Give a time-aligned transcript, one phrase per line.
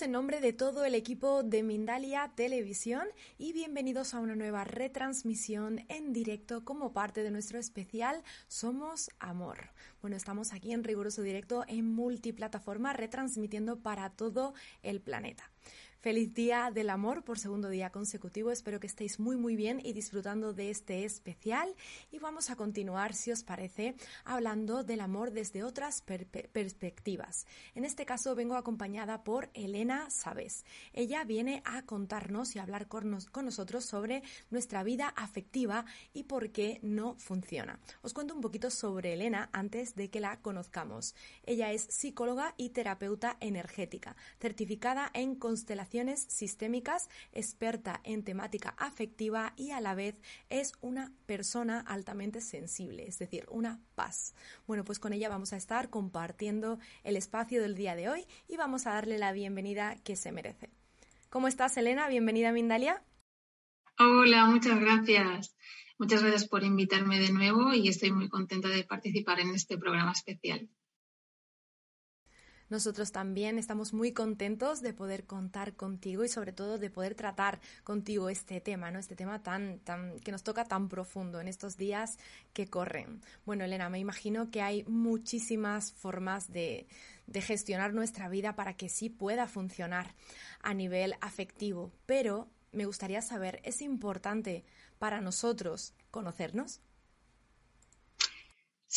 [0.00, 3.06] En nombre de todo el equipo de Mindalia Televisión
[3.38, 9.70] y bienvenidos a una nueva retransmisión en directo como parte de nuestro especial Somos Amor.
[10.02, 15.50] Bueno, estamos aquí en riguroso directo en multiplataforma retransmitiendo para todo el planeta.
[16.06, 18.52] Feliz Día del Amor por segundo día consecutivo.
[18.52, 21.74] Espero que estéis muy muy bien y disfrutando de este especial.
[22.12, 27.44] Y vamos a continuar, si os parece, hablando del amor desde otras perspectivas.
[27.74, 30.64] En este caso vengo acompañada por Elena Sabes.
[30.92, 36.52] Ella viene a contarnos y hablar con, con nosotros sobre nuestra vida afectiva y por
[36.52, 37.80] qué no funciona.
[38.02, 41.16] Os cuento un poquito sobre Elena antes de que la conozcamos.
[41.42, 45.95] Ella es psicóloga y terapeuta energética, certificada en constelación
[46.28, 53.18] sistémicas, experta en temática afectiva y a la vez es una persona altamente sensible, es
[53.18, 54.34] decir, una paz.
[54.66, 58.56] Bueno, pues con ella vamos a estar compartiendo el espacio del día de hoy y
[58.56, 60.70] vamos a darle la bienvenida que se merece.
[61.30, 62.08] ¿Cómo estás, Elena?
[62.08, 63.02] Bienvenida a Mindalia.
[63.98, 65.56] Hola, muchas gracias.
[65.98, 70.12] Muchas gracias por invitarme de nuevo y estoy muy contenta de participar en este programa
[70.12, 70.68] especial.
[72.68, 77.60] Nosotros también estamos muy contentos de poder contar contigo y sobre todo de poder tratar
[77.84, 78.98] contigo este tema, ¿no?
[78.98, 82.18] Este tema tan, tan, que nos toca tan profundo en estos días
[82.52, 83.20] que corren.
[83.44, 86.88] Bueno, Elena, me imagino que hay muchísimas formas de,
[87.26, 90.14] de gestionar nuestra vida para que sí pueda funcionar
[90.60, 94.64] a nivel afectivo, pero me gustaría saber, ¿es importante
[94.98, 96.80] para nosotros conocernos?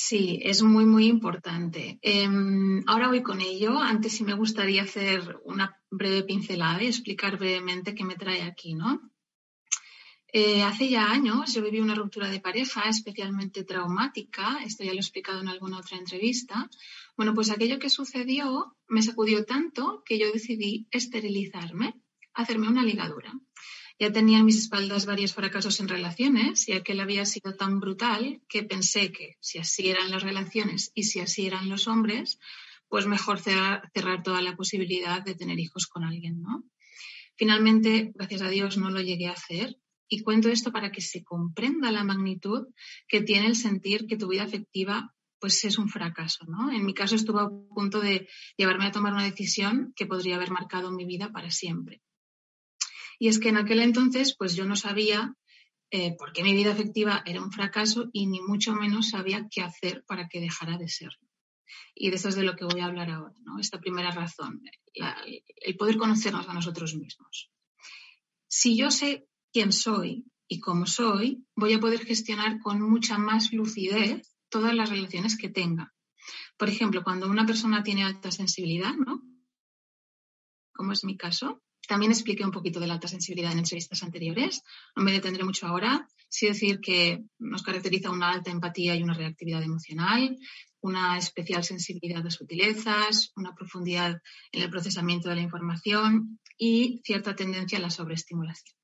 [0.02, 2.00] Sí, es muy, muy importante.
[2.02, 3.78] Em, ahora voy con ello.
[3.80, 8.76] Antes sí me gustaría hacer una breve pincelada y explicar brevemente qué me trae aquí,
[8.76, 9.12] ¿no?
[10.32, 14.98] Eh, hace ya años yo viví una ruptura de pareja especialmente traumática, esto ya lo
[14.98, 16.70] he explicado en alguna otra entrevista.
[17.18, 21.96] Bueno, pues aquello que sucedió me sacudió tanto que yo decidí esterilizarme,
[22.34, 23.34] hacerme una ligadura.
[24.00, 28.42] Ya tenía en mis espaldas varios fracasos en relaciones y aquel había sido tan brutal
[28.48, 32.40] que pensé que si así eran las relaciones y si así eran los hombres,
[32.88, 36.64] pues mejor cerrar, toda la posibilidad de tener hijos con alguien, ¿no?
[37.36, 39.78] Finalmente, gracias a Dios, no lo llegué a hacer
[40.08, 42.68] y cuento esto para que se comprenda la magnitud
[43.08, 46.72] que tiene el sentir que tu vida afectiva pues es un fracaso, ¿no?
[46.72, 48.28] En mi caso estuvo a punto de
[48.58, 52.02] llevarme a tomar una decisión que podría haber marcado mi vida para siempre.
[53.20, 55.36] Y es que en aquel entonces, pues yo no sabía
[55.92, 59.62] eh, por qué mi vida afectiva era un fracaso y ni mucho menos sabía qué
[59.62, 61.28] hacer para que dejara de serlo.
[61.94, 63.60] Y de eso es de lo que voy a hablar ahora, ¿no?
[63.60, 64.62] Esta primera razón,
[64.94, 67.52] el poder conocernos a nosotros mismos.
[68.48, 73.52] Si yo sé quién soy y cómo soy, voy a poder gestionar con mucha más
[73.52, 75.94] lucidez todas las relaciones que tenga.
[76.58, 79.22] Por ejemplo, cuando una persona tiene alta sensibilidad, ¿no?
[80.74, 84.62] Como es mi caso, también expliqué un poquito de la alta sensibilidad en entrevistas anteriores.
[84.96, 86.08] No me detendré mucho ahora.
[86.28, 90.38] Sí decir que nos caracteriza una alta empatía y una reactividad emocional,
[90.82, 97.36] una especial sensibilidad a sutilezas, una profundidad en el procesamiento de la información y cierta
[97.36, 98.76] tendencia a la sobreestimulación.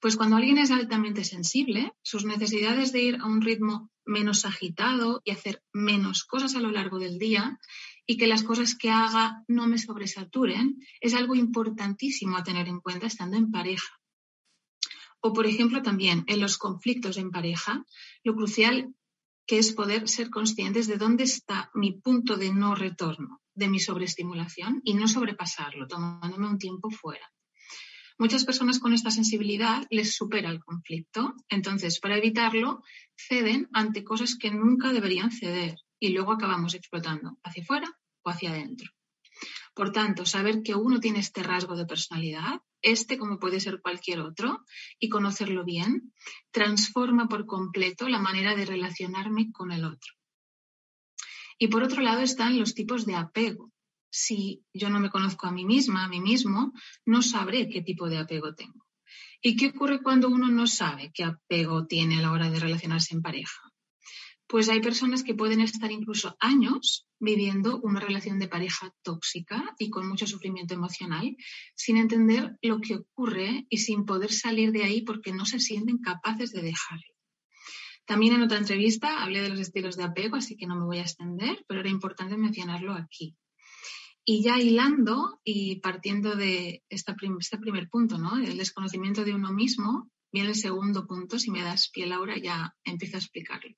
[0.00, 5.22] Pues cuando alguien es altamente sensible, sus necesidades de ir a un ritmo menos agitado
[5.24, 7.58] y hacer menos cosas a lo largo del día
[8.06, 12.80] y que las cosas que haga no me sobresaturen, es algo importantísimo a tener en
[12.80, 14.00] cuenta estando en pareja.
[15.20, 17.84] O, por ejemplo, también en los conflictos en pareja,
[18.22, 18.94] lo crucial
[19.46, 23.80] que es poder ser conscientes de dónde está mi punto de no retorno de mi
[23.80, 27.32] sobreestimulación y no sobrepasarlo, tomándome un tiempo fuera.
[28.18, 32.82] Muchas personas con esta sensibilidad les supera el conflicto, entonces para evitarlo
[33.16, 38.50] ceden ante cosas que nunca deberían ceder y luego acabamos explotando hacia afuera o hacia
[38.50, 38.90] adentro.
[39.74, 44.20] Por tanto, saber que uno tiene este rasgo de personalidad, este como puede ser cualquier
[44.20, 44.64] otro,
[44.98, 46.14] y conocerlo bien,
[46.50, 50.14] transforma por completo la manera de relacionarme con el otro.
[51.58, 53.72] Y por otro lado están los tipos de apego.
[54.10, 56.72] Si yo no me conozco a mí misma, a mí mismo,
[57.04, 58.86] no sabré qué tipo de apego tengo.
[59.42, 63.14] ¿Y qué ocurre cuando uno no sabe qué apego tiene a la hora de relacionarse
[63.14, 63.60] en pareja?
[64.48, 69.90] Pues hay personas que pueden estar incluso años viviendo una relación de pareja tóxica y
[69.90, 71.36] con mucho sufrimiento emocional,
[71.74, 75.98] sin entender lo que ocurre y sin poder salir de ahí porque no se sienten
[75.98, 77.14] capaces de dejarlo.
[78.04, 80.98] También en otra entrevista hablé de los estilos de apego, así que no me voy
[80.98, 83.36] a extender, pero era importante mencionarlo aquí.
[84.24, 88.36] Y ya hilando y partiendo de este primer punto, ¿no?
[88.36, 91.38] El desconocimiento de uno mismo, viene el segundo punto.
[91.38, 93.74] Si me das pie, Laura, ya empiezo a explicarlo.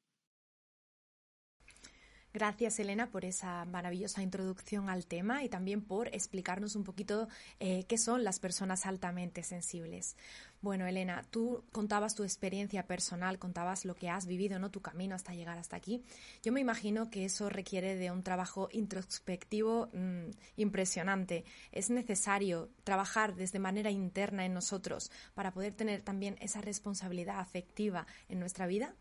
[2.38, 7.26] Gracias, Elena, por esa maravillosa introducción al tema y también por explicarnos un poquito
[7.58, 10.17] eh, qué son las personas altamente sensibles.
[10.61, 14.70] Bueno, Elena, tú contabas tu experiencia personal, contabas lo que has vivido, ¿no?
[14.70, 16.05] Tu camino hasta llegar hasta aquí.
[16.40, 21.44] Yo me imagino que eso requiere de un trabajo introspectivo mm, impresionante.
[21.73, 28.06] Es necesario trabajar desde manera interna en nosotros para poder tener también esa responsabilidad afectiva
[28.29, 28.94] en nuestra vida.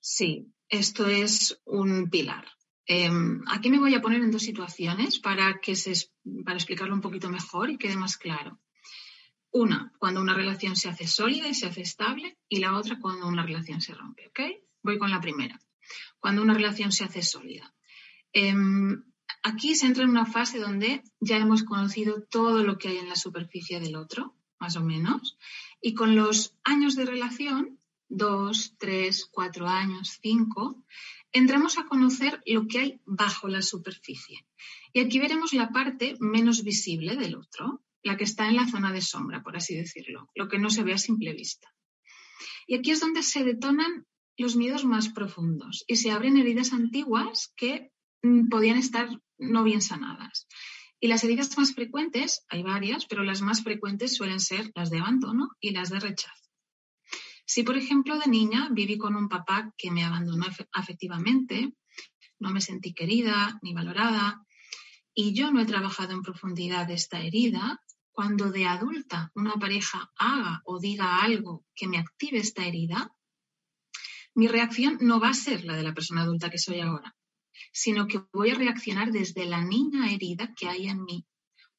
[0.00, 2.46] Sí, esto es un pilar.
[2.86, 5.92] Em, aquí me voy a poner en dos situaciones para, que se,
[6.44, 8.60] para explicarlo un poquito mejor y quede más claro.
[9.50, 13.28] Una, cuando una relación se hace sólida y se hace estable, y la otra cuando
[13.28, 14.28] una relación se rompe.
[14.28, 14.40] ¿ok?
[14.82, 15.60] Voy con la primera.
[16.18, 17.74] Cuando una relación se hace sólida.
[18.32, 19.04] Em,
[19.42, 23.08] aquí se entra en una fase donde ya hemos conocido todo lo que hay en
[23.08, 25.38] la superficie del otro, más o menos,
[25.80, 27.77] y con los años de relación
[28.08, 30.84] dos, tres, cuatro años, cinco,
[31.32, 34.46] entramos a conocer lo que hay bajo la superficie.
[34.92, 38.92] Y aquí veremos la parte menos visible del otro, la que está en la zona
[38.92, 41.68] de sombra, por así decirlo, lo que no se ve a simple vista.
[42.66, 44.06] Y aquí es donde se detonan
[44.36, 47.90] los miedos más profundos y se abren heridas antiguas que
[48.22, 50.46] mm, podían estar no bien sanadas.
[51.00, 54.98] Y las heridas más frecuentes, hay varias, pero las más frecuentes suelen ser las de
[54.98, 56.47] abandono y las de rechazo.
[57.50, 61.72] Si, por ejemplo, de niña viví con un papá que me abandonó afectivamente,
[62.38, 64.44] no me sentí querida ni valorada,
[65.14, 70.60] y yo no he trabajado en profundidad esta herida, cuando de adulta una pareja haga
[70.66, 73.16] o diga algo que me active esta herida,
[74.34, 77.16] mi reacción no va a ser la de la persona adulta que soy ahora,
[77.72, 81.26] sino que voy a reaccionar desde la niña herida que hay en mí,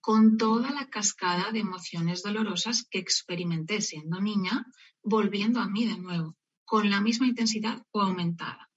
[0.02, 4.66] con toda la cascada de emociones dolorosas que experimenté siendo niña,
[5.04, 6.36] volviendo a mí de nuevo,
[6.66, 8.70] con la misma intensidad o aumentada.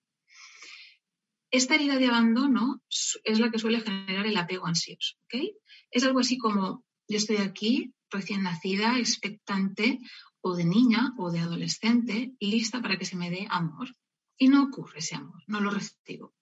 [1.51, 5.17] Esta herida de abandono es la que suele generar el apego ansioso.
[5.91, 9.99] Es algo así como yo estoy aquí, recién nacida, expectante,
[10.41, 13.95] o de niña o de adolescente, lista para que se me dé amor.
[14.39, 16.35] Y no ocurre ese amor, no lo recibo.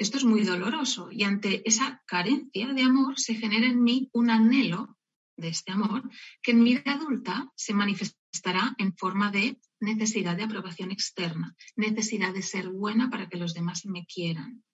[0.00, 4.30] Esto es muy doloroso y ante esa carencia de amor se genera en mí un
[4.30, 4.96] anhelo
[5.36, 6.08] de este amor
[6.42, 12.32] que en mi vida adulta se manifestará en forma de necesidad de aprobación externa, necesidad
[12.32, 14.64] de ser buena para que los demás me quieran,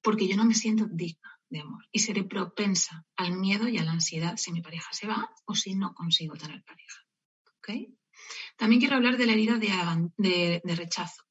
[0.00, 3.84] porque yo no me siento digna de amor y seré propensa al miedo y a
[3.84, 7.04] la ansiedad si mi pareja se va o si no consigo tener pareja.
[8.56, 11.27] También quiero hablar de la herida de rechazo.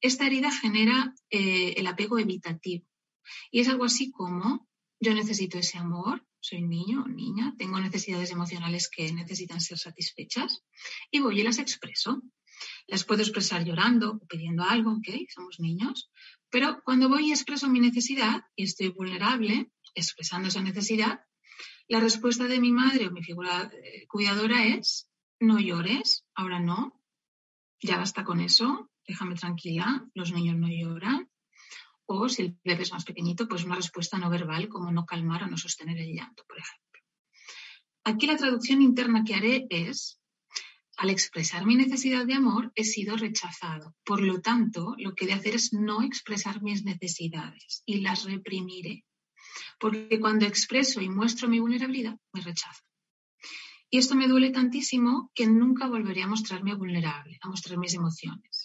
[0.00, 2.86] Esta herida genera eh, el apego evitativo
[3.50, 4.68] y es algo así como
[5.00, 10.64] yo necesito ese amor, soy niño o niña, tengo necesidades emocionales que necesitan ser satisfechas
[11.10, 12.22] y voy y las expreso.
[12.86, 15.08] Las puedo expresar llorando o pidiendo algo, ¿ok?
[15.28, 16.10] Somos niños.
[16.48, 21.20] Pero cuando voy y expreso mi necesidad y estoy vulnerable, expresando esa necesidad,
[21.88, 26.98] la respuesta de mi madre o mi figura eh, cuidadora es, no llores, ahora no,
[27.82, 31.30] ya basta con eso, déjame tranquila, los niños no lloran.
[32.06, 35.42] O si el bebé es más pequeñito, pues una respuesta no verbal como no calmar
[35.42, 37.02] o no sostener el llanto, por ejemplo.
[38.04, 40.20] Aquí la traducción interna que haré es,
[40.96, 43.96] al expresar mi necesidad de amor, he sido rechazado.
[44.04, 48.24] Por lo tanto, lo que he de hacer es no expresar mis necesidades y las
[48.24, 49.04] reprimiré.
[49.80, 52.82] Porque cuando expreso y muestro mi vulnerabilidad, me rechazo.
[53.90, 58.55] Y esto me duele tantísimo que nunca volveré a mostrarme vulnerable, a mostrar mis emociones.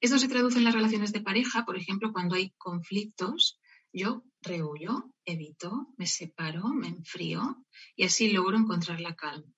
[0.00, 3.58] Esto se traduce en las relaciones de pareja, por ejemplo, cuando hay conflictos,
[3.92, 7.64] yo rehuyo, evito, me separo, me enfrío
[7.96, 9.52] y así logro encontrar la calma.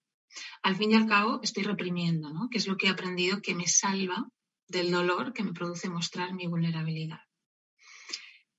[0.63, 2.49] Al fin y al cabo, estoy reprimiendo, ¿no?
[2.49, 4.31] Que es lo que he aprendido que me salva
[4.67, 7.21] del dolor que me produce mostrar mi vulnerabilidad.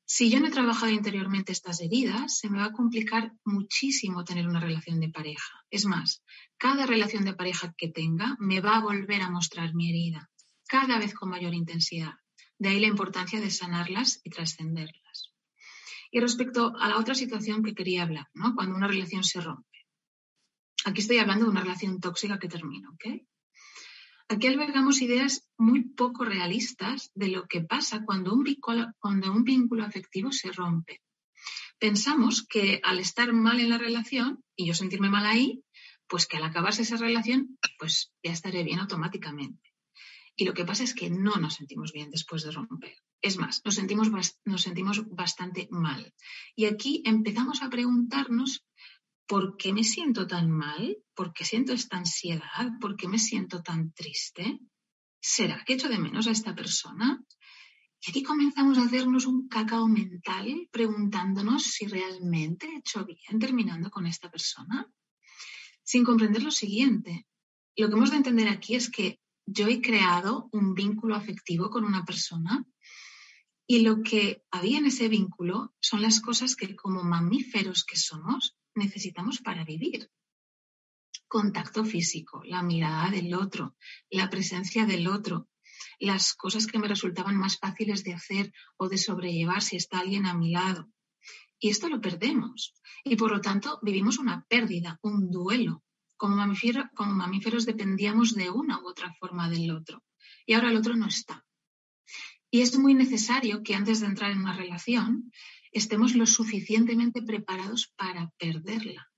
[0.06, 4.48] Si yo no he trabajado interiormente estas heridas, se me va a complicar muchísimo tener
[4.48, 5.66] una relación de pareja.
[5.72, 6.22] Es más,
[6.58, 10.30] cada relación de pareja que tenga me va a volver a mostrar mi herida
[10.72, 12.14] cada vez con mayor intensidad.
[12.58, 15.34] De ahí la importancia de sanarlas y trascenderlas.
[16.12, 18.56] Y respecto a la otra situación que quería hablar, ¿no?
[18.56, 19.80] cuando una relación se rompe.
[20.86, 23.22] Aquí estoy hablando de una relación tóxica que termina, ¿ok?
[24.30, 29.44] Aquí albergamos ideas muy poco realistas de lo que pasa cuando un, vínculo, cuando un
[29.44, 31.02] vínculo afectivo se rompe.
[31.80, 35.66] Pensamos que al estar mal en la relación y yo sentirme mal ahí,
[36.08, 39.71] pues que al acabarse esa relación, pues ya estaré bien automáticamente.
[40.42, 42.96] Y lo que pasa es que no nos sentimos bien después de romper.
[43.22, 44.10] Es más, nos sentimos,
[44.44, 46.16] nos sentimos bastante mal.
[46.56, 48.66] Y aquí empezamos a preguntarnos
[49.28, 50.98] ¿por qué me siento tan mal?
[51.14, 52.72] ¿Por qué siento esta ansiedad?
[52.80, 54.58] ¿Por qué me siento tan triste?
[55.20, 57.24] ¿Será que echo de menos a esta persona?
[58.04, 63.92] Y aquí comenzamos a hacernos un cacao mental preguntándonos si realmente he hecho bien terminando
[63.92, 64.92] con esta persona,
[65.84, 67.28] sin comprender lo siguiente.
[67.76, 71.84] Lo que hemos de entender aquí es que yo he creado un vínculo afectivo con
[71.84, 72.66] una persona
[73.68, 78.58] y lo que había en ese vínculo son las cosas que como mamíferos que somos
[78.76, 80.10] necesitamos para vivir.
[81.28, 83.78] Contacto físico, la mirada del otro,
[84.10, 85.48] la presencia del otro,
[86.00, 90.26] las cosas que me resultaban más fáciles de hacer o de sobrellevar si está alguien
[90.26, 90.90] a mi lado.
[91.60, 92.74] Y esto lo perdemos.
[93.04, 95.84] Y por lo tanto vivimos una pérdida, un duelo.
[96.22, 96.36] Como,
[97.16, 100.04] mamíferos dependíamos de una u otra forma del otro.
[100.46, 101.44] Y ahora el otro no está.
[102.52, 105.32] Y es muy necesario que antes de entrar en una relación
[105.72, 109.10] estemos lo suficientemente preparados para perderla,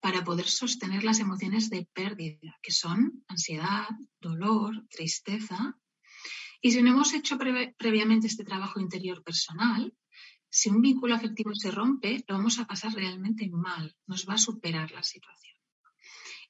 [0.00, 3.86] para poder sostener las emociones de pérdida, que son ansiedad,
[4.20, 5.78] dolor, tristeza.
[6.60, 9.94] Y si no hemos hecho previamente este trabajo interior personal,
[10.48, 14.38] si un vínculo afectivo se rompe, lo vamos a pasar realmente mal, nos va a
[14.48, 15.59] superar la situación.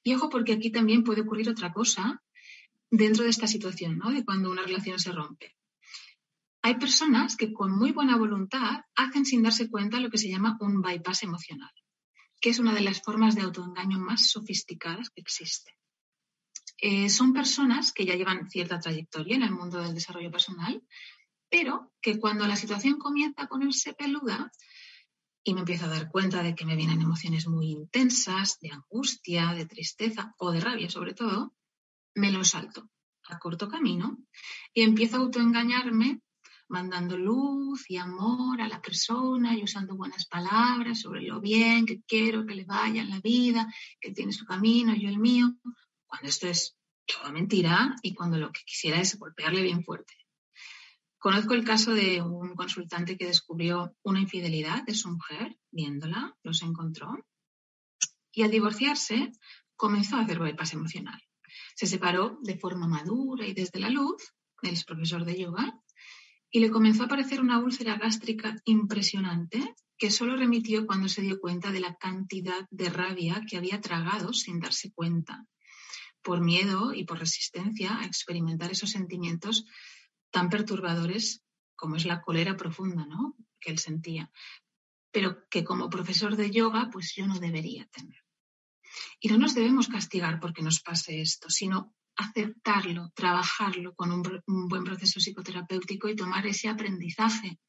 [0.03, 2.21] Y ojo, porque aquí también puede ocurrir otra cosa
[2.89, 4.11] dentro de esta situación, ¿no?
[4.11, 5.55] De cuando una relación se rompe.
[6.63, 10.57] Hay personas que con muy buena voluntad hacen sin darse cuenta lo que se llama
[10.59, 11.71] un bypass emocional,
[12.39, 15.75] que es una de las formas de autoengaño más sofisticadas que existe.
[16.77, 20.83] Eh, son personas que ya llevan cierta trayectoria en el mundo del desarrollo personal,
[21.49, 24.51] pero que cuando la situación comienza a ponerse peluda
[25.43, 29.53] y me empiezo a dar cuenta de que me vienen emociones muy intensas, de angustia,
[29.53, 31.53] de tristeza o de rabia sobre todo,
[32.15, 32.89] me lo salto
[33.29, 34.17] a corto camino
[34.73, 36.21] y empiezo a autoengañarme
[36.67, 42.01] mandando luz y amor a la persona y usando buenas palabras sobre lo bien que
[42.07, 43.67] quiero que le vaya en la vida,
[43.99, 45.53] que tiene su camino, yo el mío,
[46.05, 50.13] cuando esto es toda mentira y cuando lo que quisiera es golpearle bien fuerte.
[51.21, 56.63] Conozco el caso de un consultante que descubrió una infidelidad de su mujer, viéndola, los
[56.63, 57.13] encontró,
[58.31, 59.31] y al divorciarse
[59.75, 61.21] comenzó a hacer bypass emocional.
[61.75, 65.79] Se separó de forma madura y desde la luz, él es profesor de yoga,
[66.49, 71.39] y le comenzó a aparecer una úlcera gástrica impresionante que solo remitió cuando se dio
[71.39, 75.45] cuenta de la cantidad de rabia que había tragado sin darse cuenta,
[76.23, 79.67] por miedo y por resistencia a experimentar esos sentimientos
[80.31, 81.43] tan perturbadores
[81.75, 83.35] como es la cólera profunda, ¿no?
[83.59, 84.31] Que él sentía,
[85.11, 88.23] pero que como profesor de yoga, pues yo no debería tener.
[89.19, 94.83] Y no nos debemos castigar porque nos pase esto, sino aceptarlo, trabajarlo con un, buen
[94.83, 97.59] proceso psicoterapéutico y tomar ese aprendizaje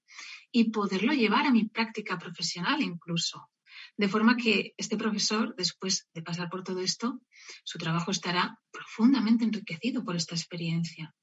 [0.50, 3.48] y poderlo llevar a mi práctica profesional incluso.
[3.96, 7.20] De forma que este profesor, después de pasar por todo esto,
[7.64, 11.14] su trabajo estará profundamente enriquecido por esta experiencia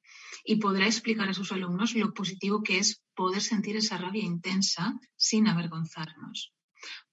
[0.43, 5.00] y podrá explicar a sus alumnos lo positivo que es poder sentir esa rabia intensa
[5.15, 6.53] sin avergonzarnos.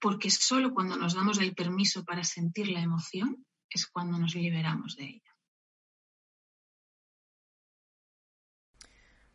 [0.01, 4.97] Porque solo cuando nos damos el permiso para sentir la emoción es cuando nos liberamos
[4.97, 5.37] de ella.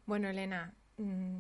[0.05, 0.75] Bueno, Elena,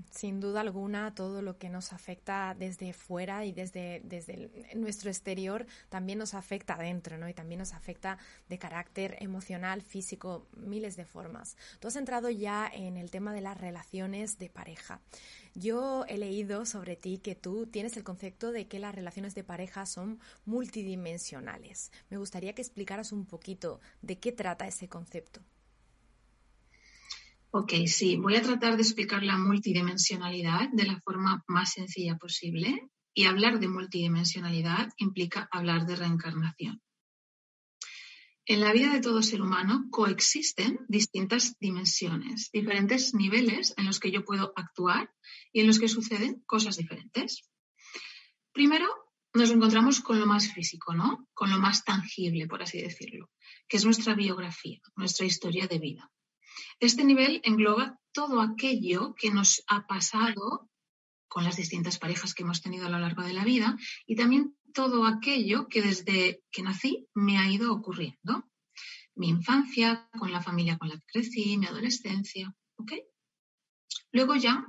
[0.09, 5.67] sin duda alguna, todo lo que nos afecta desde fuera y desde, desde nuestro exterior
[5.89, 7.29] también nos afecta adentro, ¿no?
[7.29, 8.17] Y también nos afecta
[8.49, 11.57] de carácter emocional, físico, miles de formas.
[11.79, 15.01] Tú has entrado ya en el tema de las relaciones de pareja.
[15.53, 19.43] Yo he leído sobre ti que tú tienes el concepto de que las relaciones de
[19.43, 21.91] pareja son multidimensionales.
[22.09, 25.41] Me gustaría que explicaras un poquito de qué trata ese concepto.
[27.53, 32.89] Ok, sí, voy a tratar de explicar la multidimensionalidad de la forma más sencilla posible
[33.13, 36.81] y hablar de multidimensionalidad implica hablar de reencarnación.
[38.45, 44.11] En la vida de todo ser humano coexisten distintas dimensiones, diferentes niveles en los que
[44.11, 45.13] yo puedo actuar
[45.51, 47.43] y en los que suceden cosas diferentes.
[48.53, 48.87] Primero,
[49.33, 51.27] nos encontramos con lo más físico, ¿no?
[51.33, 53.29] Con lo más tangible, por así decirlo,
[53.67, 56.11] que es nuestra biografía, nuestra historia de vida.
[56.79, 60.69] Este nivel engloba todo aquello que nos ha pasado
[61.27, 64.57] con las distintas parejas que hemos tenido a lo largo de la vida y también
[64.73, 68.49] todo aquello que desde que nací me ha ido ocurriendo.
[69.15, 72.53] Mi infancia, con la familia con la que crecí, mi adolescencia,
[74.13, 74.65] Luego ya,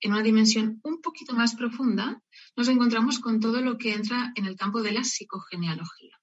[0.00, 2.20] en una dimensión un poquito más profunda,
[2.56, 6.21] nos encontramos con todo lo que entra en el campo de la psicogenealogía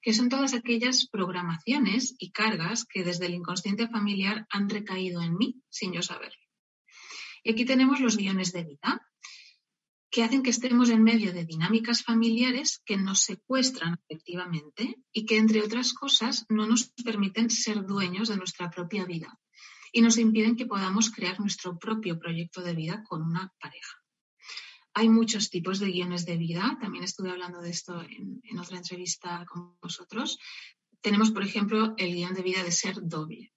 [0.00, 5.36] que son todas aquellas programaciones y cargas que desde el inconsciente familiar han recaído en
[5.36, 6.42] mí sin yo saberlo.
[7.44, 9.06] Y aquí tenemos los guiones de vida,
[10.12, 15.38] que hacen que estemos en medio de dinámicas familiares que nos secuestran efectivamente y que,
[15.38, 19.40] entre otras cosas, no nos permiten ser dueños de nuestra propia vida
[19.90, 24.01] y nos impiden que podamos crear nuestro propio proyecto de vida con una pareja.
[24.94, 29.44] Hay muchos tipos de guiones de vida, también estuve hablando de esto en, otra entrevista
[29.46, 30.38] con vosotros.
[31.00, 33.52] Tenemos, por ejemplo, el guion de vida de ser doble,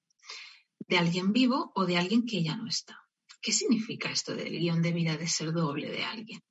[0.80, 2.98] de alguien vivo o de alguien que ya no está.
[3.42, 6.42] ¿Qué significa esto del guion de vida de ser doble de alguien?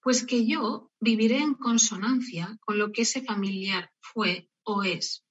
[0.00, 5.24] Pues que yo viviré en consonancia con lo que ese familiar fue o es,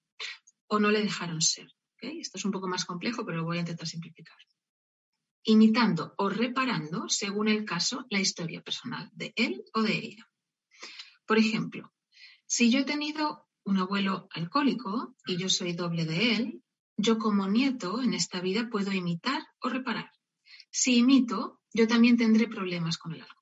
[0.67, 1.67] o no le dejaron ser.
[1.99, 4.35] Esto es un poco más complejo, pero lo voy a intentar simplificar.
[5.43, 10.29] Imitando o reparando, según el caso, la historia personal de él o de ella.
[11.25, 11.91] Por ejemplo,
[12.45, 16.63] si yo he tenido un abuelo alcohólico y yo soy doble de él,
[16.97, 20.11] yo como nieto en esta vida puedo imitar o reparar.
[20.69, 23.37] Si imito, yo también tendré problemas con el alcohol.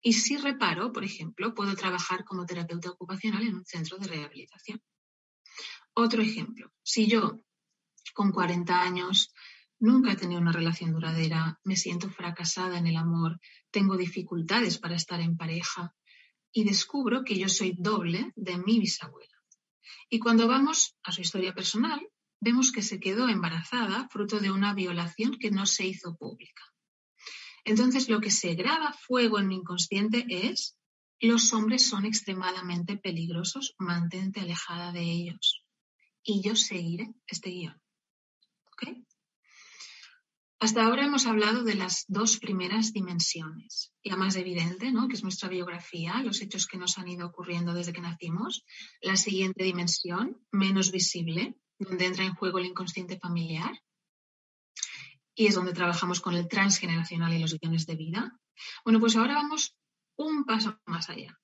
[0.00, 4.82] Y si reparo, por ejemplo, puedo trabajar como terapeuta ocupacional en un centro de rehabilitación.
[5.94, 7.40] Otro ejemplo, si yo
[8.14, 9.33] con 40 años
[9.78, 13.40] nunca he tenido una relación duradera, me siento fracasada en el amor,
[13.70, 15.94] tengo dificultades para estar en pareja
[16.52, 19.34] y descubro que yo soy doble de mi bisabuela.
[20.08, 22.00] Y cuando vamos a su historia personal,
[22.40, 26.62] vemos que se quedó embarazada fruto de una violación que no se hizo pública.
[27.64, 30.76] Entonces, lo que se graba fuego en mi inconsciente es,
[31.20, 35.64] los hombres son extremadamente peligrosos, mantente alejada de ellos.
[36.22, 37.80] Y yo seguiré este guion.
[40.64, 43.92] Hasta ahora hemos hablado de las dos primeras dimensiones.
[44.02, 45.08] La más evidente, ¿no?
[45.08, 48.64] que es nuestra biografía, los hechos que nos han ido ocurriendo desde que nacimos.
[49.02, 53.78] La siguiente dimensión, menos visible, donde entra en juego el inconsciente familiar
[55.34, 58.40] y es donde trabajamos con el transgeneracional y los guiones de vida.
[58.86, 59.76] Bueno, pues ahora vamos
[60.16, 61.38] un paso más allá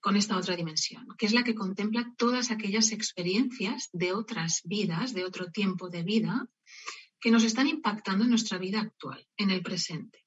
[0.00, 5.12] con esta otra dimensión, que es la que contempla todas aquellas experiencias de otras vidas,
[5.12, 6.48] de otro tiempo de vida,
[7.20, 10.24] que nos están impactando en nuestra vida actual, en el presente.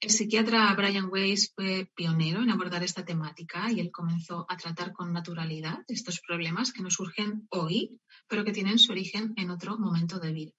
[0.00, 4.92] El psiquiatra Brian Weiss fue pionero en abordar esta temática y él comenzó a tratar
[4.92, 9.76] con naturalidad estos problemas que nos surgen hoy, pero que tienen su origen en otro
[9.76, 10.52] momento de vida.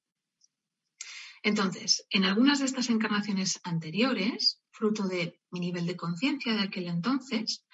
[1.42, 6.88] Entonces, en algunas de estas encarnaciones anteriores, fruto de mi nivel de conciencia de aquel
[6.88, 7.66] entonces,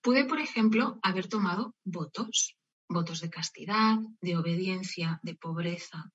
[0.00, 2.56] pude, por ejemplo, haber tomado votos,
[2.88, 6.12] votos de castidad, de obediencia, de pobreza,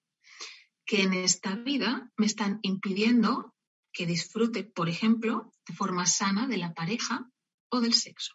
[0.86, 3.54] que en esta vida me están impidiendo
[3.92, 7.30] que disfrute, por ejemplo, de forma sana de la pareja
[7.70, 8.34] o del sexo.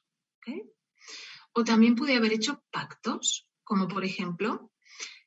[1.53, 4.73] O también pude haber hecho pactos, como por ejemplo,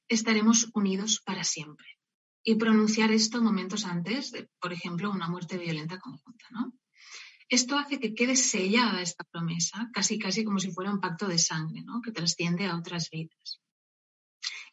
[0.07, 1.85] estaremos unidos para siempre
[2.43, 6.47] y pronunciar esto momentos antes de, por ejemplo, una muerte violenta conjunta.
[7.47, 11.37] Esto hace que quede sellada esta promesa, casi casi como si fuera un pacto de
[11.37, 12.01] sangre, ¿no?
[12.01, 13.61] Que trasciende a otras vidas.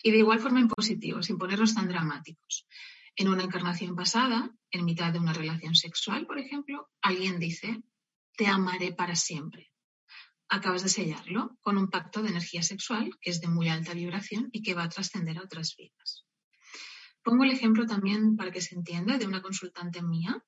[0.03, 2.67] Y de igual forma en positivo, sin ponernos tan dramáticos.
[3.17, 7.83] En una encarnación pasada, en mitad de una relación sexual, por ejemplo, alguien dice,
[8.37, 9.73] te amaré para siempre.
[10.49, 14.49] Acabas de sellarlo con un pacto de energía sexual que es de muy alta vibración
[14.53, 16.25] y que va a trascender a otras vidas.
[17.23, 20.43] Pongo el ejemplo también para que se entienda de una consultante mía.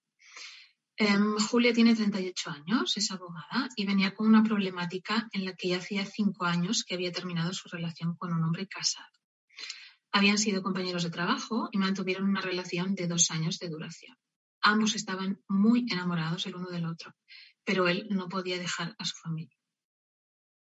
[0.97, 5.69] Em, Julia tiene 38 años, es abogada y venía con una problemática en la que
[5.69, 9.20] ya hacía cinco años que había terminado su relación con un hombre casado.
[10.13, 14.17] Habían sido compañeros de trabajo y mantuvieron una relación de dos años de duración.
[14.61, 17.15] Ambos estaban muy enamorados el uno del otro,
[17.65, 19.57] pero él no podía dejar a su familia.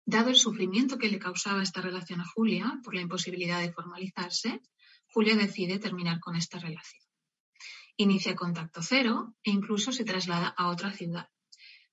[0.06, 4.60] Dado el sufrimiento que le causaba esta relación a Julia por la imposibilidad de formalizarse,
[5.06, 7.02] Julia decide terminar con esta relación.
[7.96, 11.28] Inicia contacto cero e incluso se traslada a otra ciudad.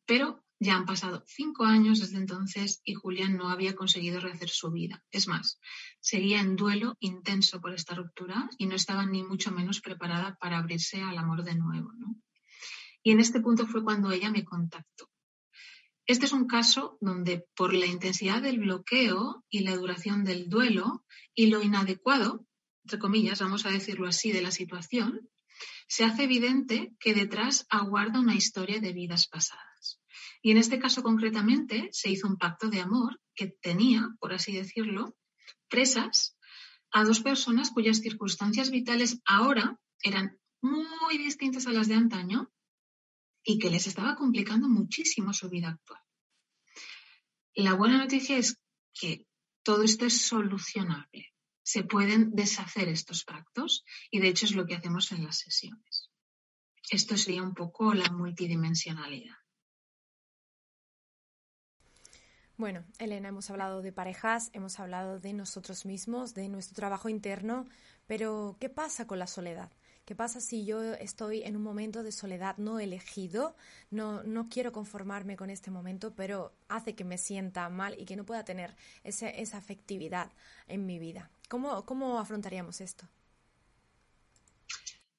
[0.06, 4.72] Pero ya han pasado cinco años desde entonces y Julia no había conseguido rehacer su
[4.72, 5.04] vida.
[5.12, 5.60] Es más,
[6.00, 10.58] seguía en duelo intenso por esta ruptura y no estaba ni mucho menos preparada para
[10.58, 11.91] abrirse al amor de nuevo.
[13.04, 15.10] Y en este punto fue cuando ella me contactó.
[16.06, 21.06] Este es un caso donde por la intensidad del bloqueo y la duración del duelo
[21.36, 22.48] y lo inadecuado
[22.88, 25.30] entre comillas, vamos a decirlo así, de la situación,
[25.89, 29.66] se hace evidente que detrás aguarda una historia de vidas pasadas.
[30.41, 34.54] Y en este caso concretamente se hizo un pacto de amor que tenía, por así
[34.54, 35.15] decirlo,
[35.67, 36.38] presas
[36.91, 42.52] a dos personas cuyas circunstancias vitales ahora eran muy distintas a las de antaño
[43.43, 46.02] y que les estaba complicando muchísimo su vida actual.
[47.56, 48.60] La buena noticia es
[48.93, 49.26] que
[49.63, 51.34] todo esto es solucionable
[51.67, 56.10] se pueden deshacer estos pactos y de hecho es lo que hacemos en las sesiones.
[56.89, 59.36] Esto sería un poco la multidimensionalidad.
[62.58, 67.67] Bueno, Elena, hemos hablado de parejas, hemos hablado de nosotros mismos, de nuestro trabajo interno,
[68.08, 69.70] pero ¿qué pasa con la soledad?
[70.06, 73.56] ¿Qué pasa si yo estoy en un momento de soledad no elegido?
[73.91, 78.15] No, no quiero conformarme con este momento, pero hace que me sienta mal y que
[78.15, 80.32] no pueda tener ese, esa afectividad
[80.67, 81.30] en mi vida.
[81.50, 83.08] ¿Cómo, ¿Cómo afrontaríamos esto?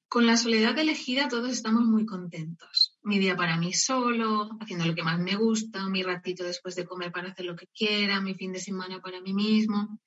[0.09, 2.88] Con la soledad elegida todos estamos muy contentos.
[3.01, 6.85] Mi día para mí solo, haciendo lo que más me gusta, mi ratito después de
[6.85, 9.99] comer para hacer lo que quiera, mi fin de semana para mí mismo.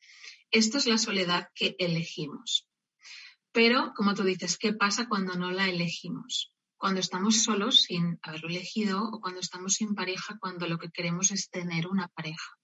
[0.51, 2.69] Esto es la soledad que elegimos.
[3.53, 6.53] Pero, como tú dices, ¿qué pasa cuando no la elegimos?
[6.77, 11.31] Cuando estamos solos sin haberlo elegido o cuando estamos sin pareja cuando lo que queremos
[11.31, 12.59] es tener una pareja.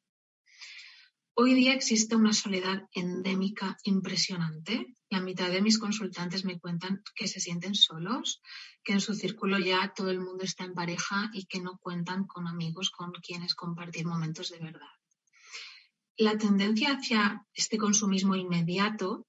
[1.40, 4.96] Hoy día existe una soledad endémica impresionante.
[5.08, 8.42] La mitad de mis consultantes me cuentan que se sienten solos,
[8.82, 12.26] que en su círculo ya todo el mundo está en pareja y que no cuentan
[12.26, 14.90] con amigos con quienes compartir momentos de verdad.
[16.16, 19.28] La tendencia hacia este consumismo inmediato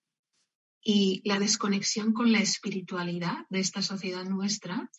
[0.81, 4.89] y la desconexión con la espiritualidad de esta sociedad nuestra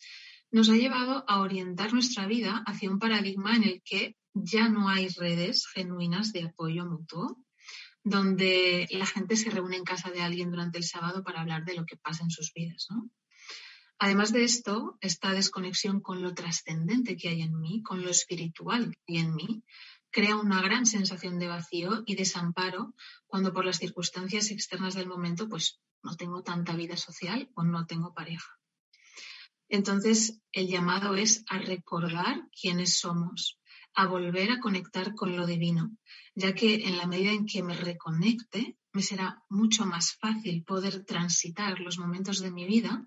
[0.49, 4.89] nos ha llevado a orientar nuestra vida hacia un paradigma en el que ya no
[4.89, 7.37] hay redes genuinas de apoyo mutuo,
[8.03, 11.75] donde la gente se reúne en casa de alguien durante el sábado para hablar de
[11.75, 12.87] lo que pasa en sus vidas.
[13.99, 18.95] Además de esto, esta desconexión con lo trascendente que hay en mí, con lo espiritual
[19.05, 19.63] que hay en mí,
[20.09, 22.95] crea una gran sensación de vacío y desamparo
[23.27, 27.85] cuando por las circunstancias externas del momento pues no tengo tanta vida social o no
[27.85, 28.57] tengo pareja.
[29.69, 33.60] Entonces, el llamado es a recordar quiénes somos,
[33.93, 35.91] a volver a conectar con lo divino,
[36.35, 41.05] ya que en la medida en que me reconecte, me será mucho más fácil poder
[41.05, 43.05] transitar los momentos de mi vida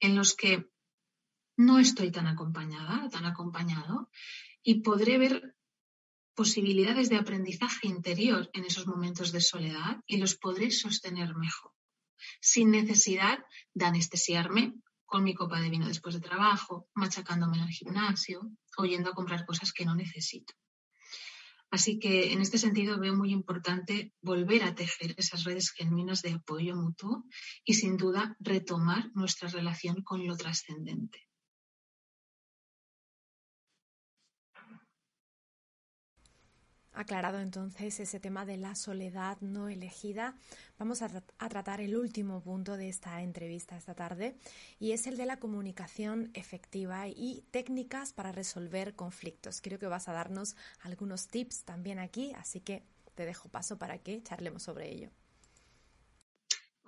[0.00, 0.68] en los que
[1.56, 4.10] no estoy tan acompañada, tan acompañado,
[4.62, 5.56] y podré ver
[6.34, 11.72] posibilidades de aprendizaje interior en esos momentos de soledad y los podré sostener mejor,
[12.40, 14.74] sin necesidad de anestesiarme
[15.08, 19.14] con mi copa de vino después de trabajo, machacándome en el gimnasio o yendo a
[19.14, 20.52] comprar cosas que no necesito.
[21.70, 26.32] Así que en este sentido veo muy importante volver a tejer esas redes genuinas de
[26.32, 27.24] apoyo mutuo
[27.64, 31.27] y sin duda retomar nuestra relación con lo trascendente.
[36.98, 40.34] Aclarado entonces ese tema de la soledad no elegida,
[40.80, 41.08] vamos a,
[41.48, 44.34] tratar el último punto de esta entrevista esta tarde
[44.80, 49.60] y es el de la comunicación efectiva y técnicas para resolver conflictos.
[49.60, 52.82] Creo que vas a darnos algunos tips también aquí, así que
[53.14, 55.10] te dejo paso para que charlemos sobre ello.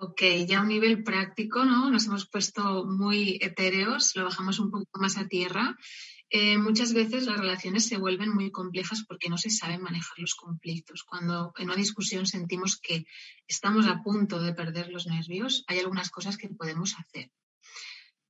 [0.03, 1.91] Ok, ya a un nivel práctico, ¿no?
[1.91, 5.77] Nos hemos puesto muy etéreos, lo bajamos un poco más a tierra
[6.33, 10.33] eh, muchas veces las relaciones se vuelven muy complejas porque no se saben manejar los
[10.33, 11.03] conflictos.
[11.03, 13.05] Cuando en una discusión sentimos que
[13.47, 17.29] estamos a punto de perder los nervios, hay algunas cosas que podemos hacer.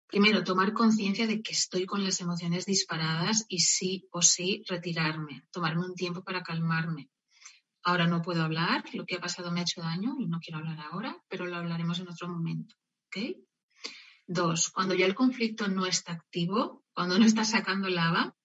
[0.08, 5.44] Primero, tomar conciencia de que estoy con las emociones disparadas y sí o sí retirarme,
[5.52, 7.12] tomarme un tiempo para calmarme.
[7.84, 10.60] Ahora no puedo hablar, lo que ha pasado me ha hecho daño y no quiero
[10.60, 12.76] hablar ahora, pero lo hablaremos en otro momento.
[14.28, 18.36] Dos, cuando ya el conflicto no está activo, cuando no está sacando lava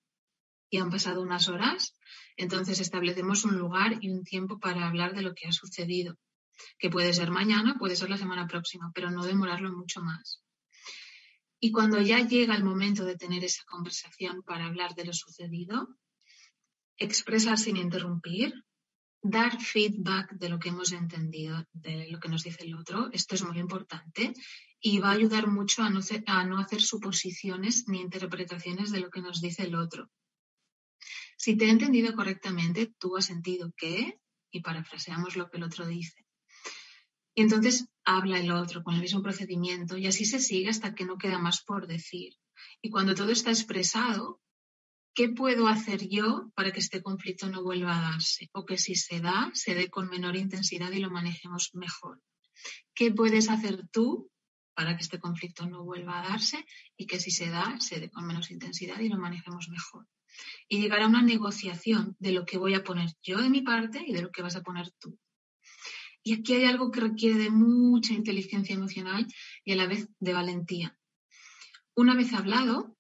[0.69, 1.95] y han pasado unas horas,
[2.37, 6.19] entonces establecemos un lugar y un tiempo para hablar de lo que ha sucedido,
[6.79, 10.43] que puede ser mañana, puede ser la semana próxima, pero no demorarlo mucho más.
[11.61, 15.89] Y cuando ya llega el momento de tener esa conversación para hablar de lo sucedido,
[16.99, 18.66] expresar sin interrumpir,
[19.23, 23.11] dar feedback de lo que hemos entendido, de lo que nos dice el otro.
[23.13, 24.33] Esto es muy importante
[24.81, 29.41] y va a ayudar mucho a no, hacer suposiciones ni interpretaciones de lo que nos
[29.41, 30.11] dice el otro.
[31.37, 35.87] Si te he entendido correctamente, tú has sentido que, y parafraseamos lo que el otro
[35.87, 36.25] dice.
[37.35, 41.05] Y entonces habla el otro con el mismo procedimiento y así se sigue hasta que
[41.05, 42.35] no queda más por decir.
[42.81, 44.41] Y cuando todo está expresado,
[45.17, 48.51] ¿qué puedo hacer yo para que este conflicto no vuelva a darse?
[48.53, 52.21] O que si se da, se dé con menor intensidad y lo manejemos mejor.
[52.95, 54.31] ¿Qué puedes hacer tú
[54.75, 56.67] para que este conflicto no vuelva a darse
[56.99, 60.07] y que si se da, se dé con menos intensidad y lo manejemos mejor?
[60.69, 64.05] Y llegar a una negociación de lo que voy a poner yo de mi parte
[64.07, 65.19] y de lo que vas a poner tú.
[66.23, 69.27] Y aquí hay algo que requiere de mucha inteligencia emocional
[69.65, 70.99] y a la vez de valentía.
[71.95, 72.99] Una vez hablado,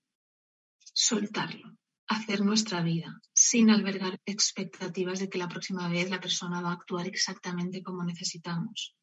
[0.95, 1.77] soltarlo
[2.09, 6.75] hacer nuestra vida sin albergar expectativas de que la próxima vez la persona va a
[6.75, 8.95] actuar exactamente como necesitamos.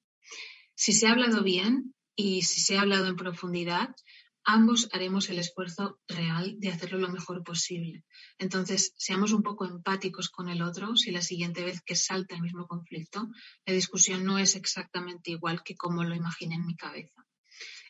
[0.75, 3.95] Si se ha hablado bien y si se ha hablado en profundidad,
[4.43, 8.03] ambos haremos el esfuerzo real de hacerlo lo mejor posible.
[8.37, 12.41] Entonces, seamos un poco empáticos con el otro si la siguiente vez que salta el
[12.41, 13.29] mismo conflicto,
[13.65, 17.25] la discusión no es exactamente igual que como lo imaginé en mi cabeza.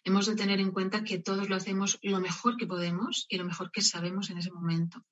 [0.03, 3.45] Hemos de tener en cuenta que todos lo hacemos lo mejor que podemos y lo
[3.45, 5.05] mejor que sabemos en ese momento.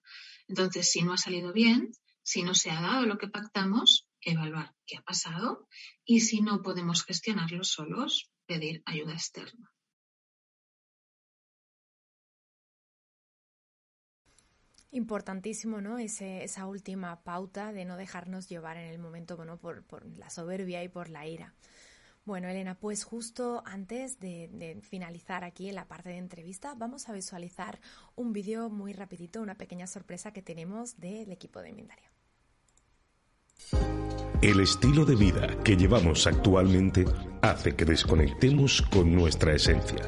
[0.47, 1.91] Entonces, si no ha salido bien,
[2.23, 5.67] si no se ha dado lo que pactamos, evaluar qué ha pasado
[6.06, 9.71] y si no podemos gestionarlo solos, pedir ayuda externa.
[14.93, 15.97] Importantísimo, ¿no?
[15.97, 20.89] esa última pauta de no dejarnos llevar en el momento, bueno, por, la soberbia y
[20.89, 21.56] por la ira.
[22.23, 27.13] Bueno, Elena, pues justo antes de, finalizar aquí en la parte de entrevista, vamos a
[27.13, 27.79] visualizar
[28.15, 32.10] un vídeo muy rapidito, una pequeña sorpresa que tenemos del equipo de Mindario.
[34.41, 37.05] El estilo de vida que llevamos actualmente
[37.41, 40.01] hace que desconectemos con nuestra esencia.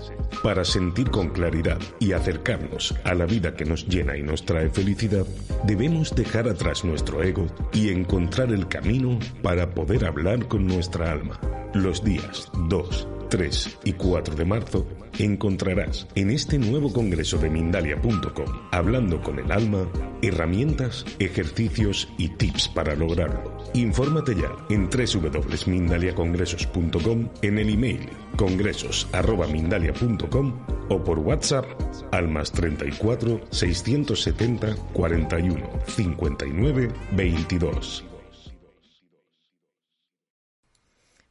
[0.43, 4.69] Para sentir con claridad y acercarnos a la vida que nos llena y nos trae
[4.69, 5.25] felicidad,
[5.63, 11.39] debemos dejar atrás nuestro ego y encontrar el camino para poder hablar con nuestra alma.
[11.73, 14.85] Los días 2, 3 y 4 de marzo
[15.17, 19.89] encontrarás en este nuevo congreso de Mindalia.com, hablando con el alma,
[20.21, 23.57] herramientas, ejercicios y tips para lograrlo.
[23.73, 30.53] Infórmate ya en www.mindaliacongresos.com, en el email congresos.mindalia.com
[30.89, 31.65] o por WhatsApp
[32.11, 38.12] al más 34 670 41 59 22.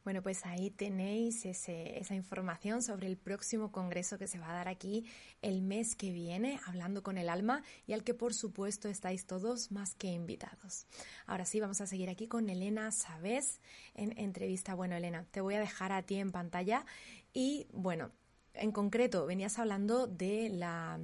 [0.04, 4.68] Bueno, pues ahí tenéis esa información sobre el próximo congreso que se va a dar
[4.68, 5.06] aquí
[5.42, 9.70] el mes que viene, hablando con el alma, y al que por supuesto estáis todos
[9.70, 10.86] más que invitados.
[11.26, 13.60] Ahora sí, vamos a seguir aquí con Elena Sabes
[13.94, 14.74] en entrevista.
[14.74, 16.84] Bueno, Elena, te voy a dejar a ti en pantalla
[17.32, 18.10] y bueno,
[18.54, 20.98] en concreto, venías hablando de la,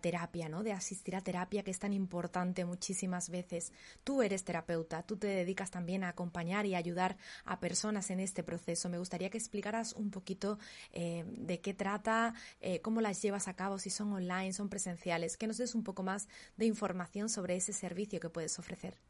[0.00, 0.62] terapia, ¿no?
[0.62, 3.72] De asistir a terapia, que es tan importante muchísimas veces.
[4.04, 8.42] Tú eres terapeuta, tú te dedicas también a acompañar y ayudar a personas en este
[8.42, 8.88] proceso.
[8.88, 10.58] Me gustaría que explicaras un poquito
[10.92, 15.36] eh, de qué trata, eh, cómo las llevas a cabo, si son online, son presenciales,
[15.36, 19.09] que nos des un poco más de información sobre ese servicio que puedes ofrecer.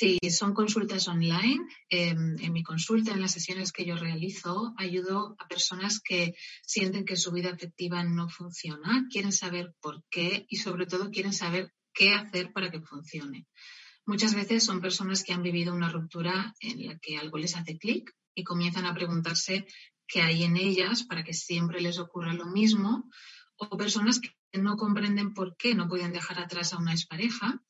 [0.00, 1.60] Sí, son consultas online.
[1.90, 7.16] En mi consulta, en las sesiones que yo realizo, ayudo a personas que sienten que
[7.16, 12.14] su vida afectiva no funciona, quieren saber por qué y sobre todo quieren saber qué
[12.14, 13.46] hacer para que funcione.
[14.06, 17.76] Muchas veces son personas que han vivido una ruptura en la que algo les hace
[17.76, 19.66] clic y comienzan a preguntarse
[20.06, 23.10] qué hay en ellas para que siempre les ocurra lo mismo,
[23.56, 27.62] o personas que no comprenden por qué no pueden dejar atrás a una expareja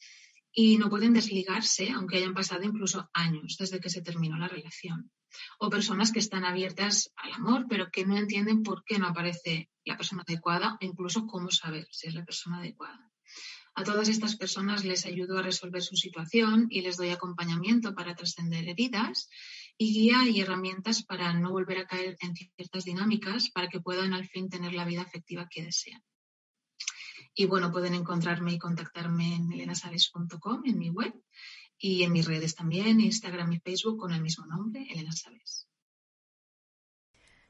[0.53, 5.11] y no pueden desligarse, aunque hayan pasado incluso años desde que se terminó la relación.
[5.59, 9.71] O personas que están abiertas al amor, pero que no entienden por qué no aparece
[9.85, 13.11] la persona adecuada o incluso cómo saber si es la persona adecuada.
[13.75, 18.17] A todas estas personas les ayudo a resolver su situación y les doy acompañamiento para
[18.17, 19.29] trascender heridas
[19.79, 24.13] y guía y herramientas para no volver a caer en ciertas dinámicas para que puedan
[24.13, 26.03] al fin tener la vida afectiva que desean.
[27.35, 31.15] Y bueno, pueden encontrarme y contactarme en elenasaves.com, en mi web,
[31.79, 35.67] y en mis redes también, Instagram y Facebook con el mismo nombre, Elena Saves.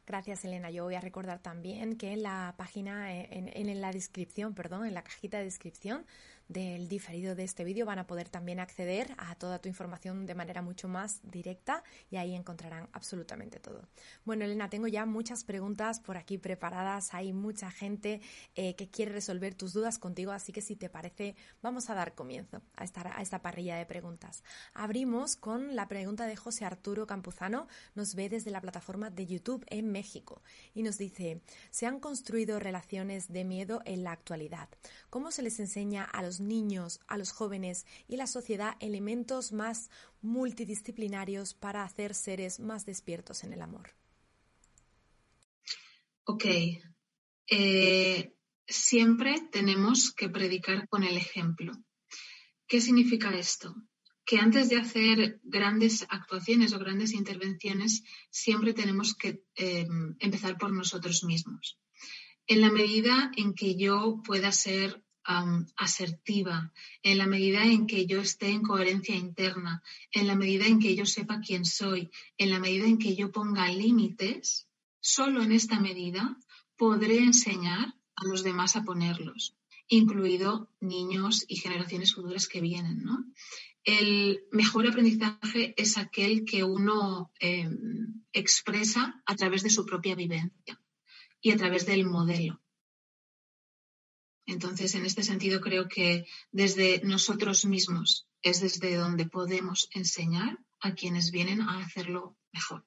[0.07, 0.71] Gracias, Elena.
[0.71, 4.95] Yo voy a recordar también que en la página, en, en, la descripción, perdón, en
[4.95, 6.07] la cajita de descripción
[6.51, 10.35] del diferido de este vídeo van a poder también acceder a toda tu información de
[10.35, 13.89] manera mucho más directa y ahí encontrarán absolutamente todo.
[14.25, 17.15] Bueno, Elena, tengo ya muchas preguntas por aquí preparadas.
[17.15, 18.21] Hay mucha gente
[18.57, 22.17] eh, que quiere resolver tus dudas contigo, así que si te parece, vamos a dar
[22.17, 24.43] comienzo a esta, a esta parrilla de preguntas.
[24.75, 27.69] Abrimos con la pregunta de José Arturo Campuzano.
[27.95, 30.43] Nos ve desde la plataforma de YouTube en México
[30.75, 34.69] y nos dice, se han construido relaciones de miedo en la actualidad.
[35.11, 39.91] ¿Cómo se les enseña a los niños, a los jóvenes y la sociedad elementos más
[40.23, 43.95] multidisciplinarios para hacer seres más despiertos en el amor?
[46.25, 46.45] Ok.
[47.49, 48.33] Eh,
[48.67, 51.73] siempre tenemos que predicar con el ejemplo.
[52.67, 53.75] ¿Qué significa esto?
[54.25, 59.89] Que antes de hacer grandes actuaciones o grandes intervenciones, siempre tenemos que eh,
[60.21, 61.81] empezar por nosotros mismos.
[62.47, 65.03] En la medida en que yo pueda ser
[65.77, 70.79] asertiva, en la medida en que yo esté en coherencia interna, en la medida en
[70.79, 74.69] que yo sepa quién soy, en la medida en que yo ponga límites,
[75.01, 76.37] solo en esta medida
[76.77, 79.55] podré enseñar a los demás a ponerlos,
[79.89, 83.05] incluido niños y generaciones futuras que vienen.
[83.85, 90.81] El mejor aprendizaje es aquel que uno em, expresa a través de su propia vivencia
[91.41, 92.61] y a través del modelo.
[94.47, 100.95] Entonces, en este sentido, creo que desde nosotros mismos es desde donde podemos enseñar a
[100.95, 102.85] quienes vienen a hacerlo mejor.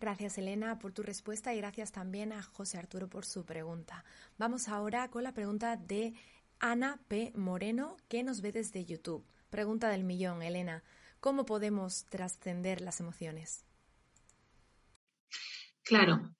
[0.00, 4.04] Gracias Elena por tu respuesta y gracias también a José Arturo por su pregunta.
[4.36, 6.12] Vamos ahora con la pregunta de
[6.58, 7.32] Ana P.
[7.34, 9.24] Moreno que nos ve desde YouTube.
[9.48, 10.82] Pregunta del millón, Elena.
[11.20, 13.64] ¿Cómo podemos trascender las emociones?
[15.82, 16.34] Claro,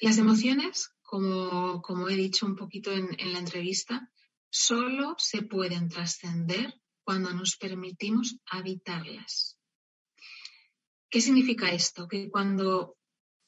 [0.00, 4.10] las emociones, como, he dicho un poquito en, en la entrevista,
[4.50, 9.58] solo se pueden trascender cuando nos permitimos habitarlas.
[11.10, 12.08] ¿Qué significa esto?
[12.08, 12.96] Que cuando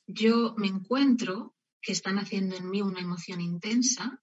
[0.07, 4.23] yo me encuentro que están haciendo en mí una emoción intensa,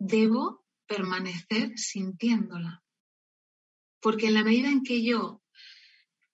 [0.00, 2.82] debo permanecer sintiéndola.
[4.00, 5.40] Porque en la medida en que yo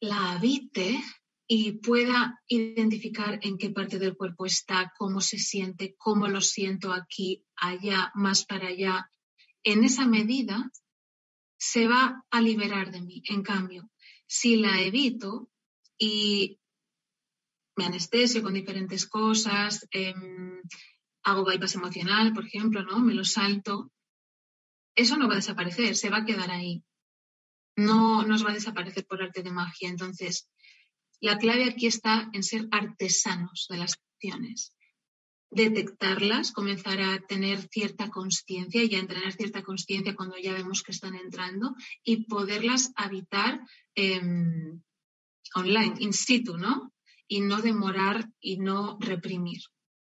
[0.00, 0.98] la habite
[1.52, 6.92] y pueda identificar en qué parte del cuerpo está, cómo se siente, cómo lo siento
[6.92, 9.10] aquí, allá, más para allá,
[9.64, 10.70] en esa medida
[11.58, 13.24] se va a liberar de mí.
[13.24, 13.90] En cambio,
[14.28, 15.50] si la evito
[15.98, 16.60] y
[17.74, 20.62] me anestesio con diferentes cosas, em,
[21.24, 23.00] hago bypass emocional, por ejemplo, ¿no?
[23.00, 23.90] Me lo salto,
[24.94, 26.84] eso no va a desaparecer, se va a quedar ahí.
[27.74, 29.88] No nos va a desaparecer por arte de magia.
[29.88, 30.48] Entonces,
[31.20, 34.74] la clave aquí está en ser artesanos de las acciones
[35.50, 40.92] detectarlas, comenzar a tener cierta conciencia y a entrenar cierta conciencia cuando ya vemos que
[40.92, 43.60] están entrando y poderlas habitar
[43.94, 44.80] em,
[45.54, 46.92] online, in situ, ¿no?
[47.26, 49.60] Y no demorar y no reprimir.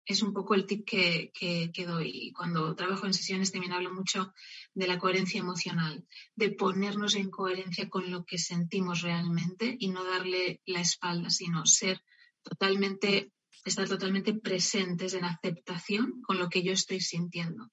[0.09, 2.33] Es un poco el tip que, que, doy.
[2.33, 4.33] Cuando trabajo en sesiones también hablo mucho
[4.73, 10.05] de la coherencia emocional, de ponernos en coherencia con lo que sentimos realmente y no
[10.05, 12.03] darle la espalda, sino ser
[12.43, 13.33] totalmente
[13.65, 17.71] estar totalmente presentes en aceptación con lo que yo estoy sintiendo.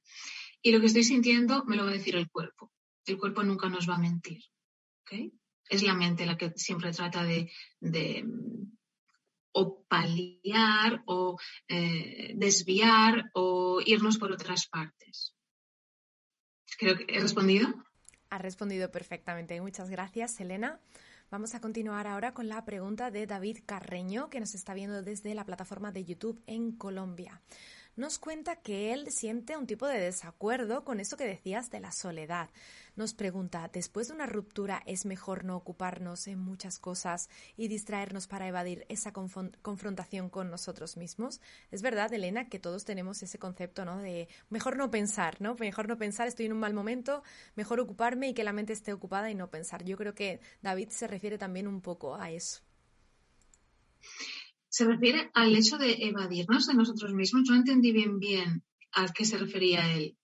[0.62, 2.72] Y lo que estoy sintiendo me lo va a decir el cuerpo.
[3.06, 4.44] El cuerpo nunca nos va a mentir.
[5.70, 7.50] Es la mente la que siempre trata de,
[9.56, 11.40] o paliar o
[11.70, 15.34] eh, desviar o irnos por otras partes.
[16.78, 17.68] Creo que he respondido.
[18.30, 19.60] Ha respondido perfectamente.
[19.62, 20.82] Muchas gracias, Elena.
[21.32, 25.34] Vamos a continuar ahora con la pregunta de David Carreño, que nos está viendo desde
[25.34, 27.42] la plataforma de YouTube en Colombia
[27.96, 31.92] nos cuenta que él siente un tipo de desacuerdo con eso que decías de la
[31.92, 32.50] soledad.
[32.96, 38.28] Nos pregunta, después de una ruptura es mejor no ocuparnos en muchas cosas y distraernos
[38.28, 41.42] para evadir esa confrontación con nosotros mismos.
[41.72, 43.98] Es verdad, Elena, que todos tenemos ese concepto, ¿no?
[43.98, 45.56] De mejor no pensar, ¿no?
[45.56, 47.24] Mejor no pensar, estoy en un mal momento,
[47.56, 49.84] mejor ocuparme y que la mente esté ocupada y no pensar.
[49.84, 52.62] Yo creo que David se refiere también un poco a eso
[54.76, 57.44] se refiere al hecho de evadirnos de nosotros mismos.
[57.48, 58.62] No entendí bien bien
[58.92, 60.18] a qué se refería él.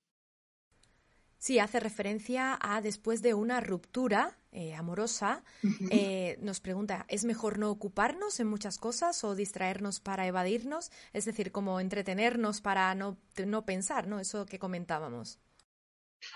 [1.37, 5.45] Sí, hace referencia a después de una ruptura eh, amorosa,
[5.89, 10.91] eh, nos pregunta, ¿es mejor no ocuparnos en muchas cosas o distraernos para evadirnos?
[11.13, 14.19] Es decir, como entretenernos para no, no pensar, ¿no?
[14.19, 15.39] Eso que comentábamos.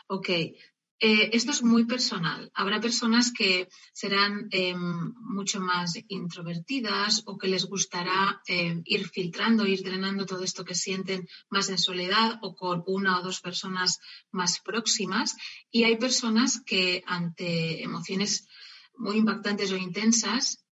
[0.07, 0.29] Ok,
[0.99, 2.49] eh, esto es muy personal.
[2.53, 9.67] Habrá personas que serán em, mucho más introvertidas o que les gustará em, ir filtrando,
[9.67, 13.99] ir drenando todo esto que sienten más en soledad o con una o dos personas
[14.31, 15.35] más próximas.
[15.69, 18.47] Y hay personas que ante emociones
[18.97, 20.63] muy impactantes o intensas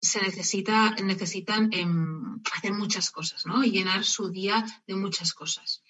[0.00, 3.62] se necesita, necesitan em, hacer muchas cosas ¿no?
[3.62, 5.82] y llenar su día de muchas cosas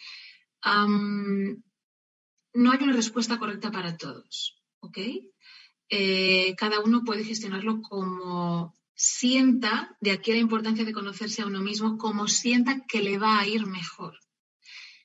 [2.59, 4.99] no hay una respuesta correcta para todos, ¿ok?
[5.91, 11.61] Eh, cada uno puede gestionarlo como sienta, de aquí la importancia de conocerse a uno
[11.61, 14.19] mismo, como sienta que le va a ir mejor.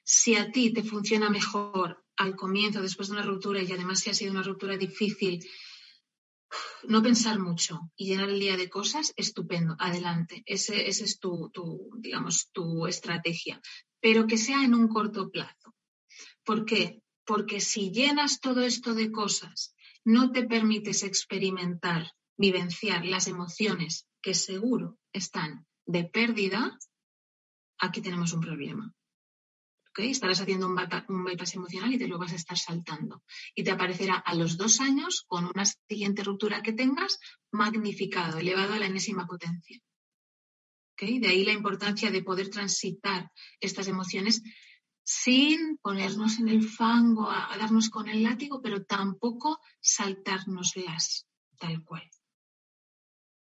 [0.03, 4.09] Si a ti te funciona mejor al comienzo, después de una ruptura, y además si
[4.09, 5.47] ha sido una ruptura difícil,
[6.87, 10.41] no pensar mucho y llenar el día de cosas, estupendo, adelante.
[10.47, 13.61] Ese, ese es tu, tu, digamos, tu estrategia.
[14.01, 15.75] Pero que sea en un corto plazo.
[16.43, 17.02] ¿Por qué?
[17.25, 24.33] Porque si llenas todo esto de cosas, no te permites experimentar, vivenciar las emociones que
[24.33, 26.77] seguro están de pérdida,
[27.79, 28.93] aquí tenemos un problema.
[29.95, 33.21] Estarás haciendo un bypass, emocional y te lo vas a estar saltando.
[33.53, 37.19] Y te aparecerá a los dos años, con una siguiente ruptura que tengas,
[37.51, 39.79] magnificado, elevado a la enésima potencia.
[40.99, 44.41] De ahí la importancia de poder transitar estas emociones
[45.03, 51.27] sin ponernos en el fango a, darnos con el látigo, pero tampoco saltárnoslas
[51.57, 52.09] tal cual.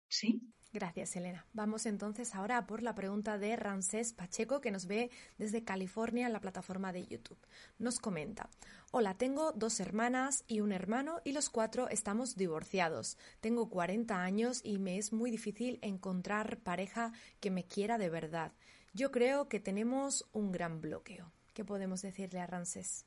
[0.07, 0.41] ¿Sí?
[0.75, 1.45] Gracias, Elena.
[1.53, 6.33] Vamos entonces ahora por la pregunta de Ramsés Pacheco, que nos ve desde California en
[6.33, 7.39] la plataforma de YouTube.
[7.79, 8.49] Nos comenta,
[8.91, 13.17] hola, tengo dos hermanas y un hermano y los cuatro estamos divorciados.
[13.39, 18.51] Tengo 40 años y me es muy difícil encontrar pareja que me quiera de verdad.
[18.93, 21.31] Yo creo que tenemos un gran bloqueo.
[21.55, 23.05] ¿Qué podemos decirle a Ramsés?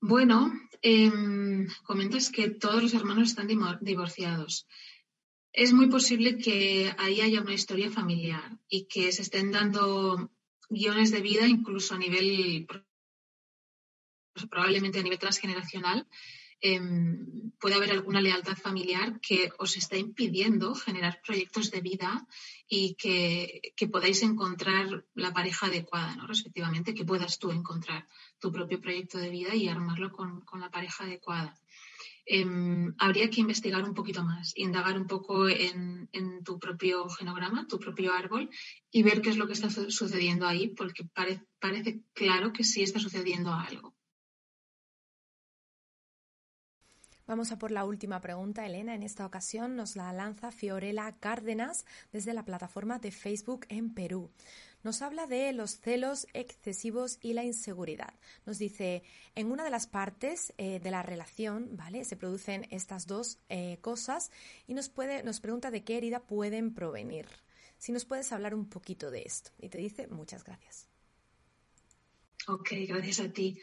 [0.00, 3.48] Bueno, em, comentas que todos los hermanos están
[3.80, 4.66] divorciados
[5.54, 10.32] es muy posible que ahí haya una historia familiar y que se estén dando
[10.68, 12.66] guiones de vida incluso a nivel,
[14.50, 16.08] probablemente a nivel transgeneracional,
[16.60, 22.26] em, puede haber alguna lealtad familiar que os está impidiendo generar proyectos de vida
[22.68, 26.26] y que, podáis encontrar la pareja adecuada, ¿no?
[26.26, 28.06] respectivamente, que puedas tú encontrar
[28.38, 31.54] tu propio proyecto de vida y armarlo con la pareja adecuada.
[32.26, 36.08] Em, habría que investigar un poquito más, indagar un poco en,
[36.42, 38.48] tu propio genograma, tu propio árbol
[38.90, 42.98] y ver qué es lo que está sucediendo ahí, porque parece claro que sí está
[42.98, 43.93] sucediendo algo.
[47.26, 48.94] Vamos a por la última pregunta, Elena.
[48.94, 54.30] En esta ocasión nos la lanza Fiorella Cárdenas desde la plataforma de Facebook en Perú
[54.84, 58.12] nos habla de los celos excesivos y la inseguridad.
[58.44, 59.02] Nos dice,
[59.34, 62.04] en una de las partes eh, de la relación, ¿vale?
[62.04, 64.30] Se producen estas dos eh, cosas
[64.68, 67.26] y nos, puede, nos pregunta de qué herida pueden provenir.
[67.78, 69.50] Si nos puedes hablar un poquito de esto.
[69.58, 70.86] Y te dice, muchas gracias.
[72.46, 73.58] Ok, gracias a ti.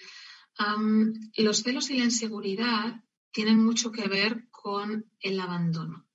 [1.37, 6.05] los celos y la inseguridad tienen mucho que ver con el abandono.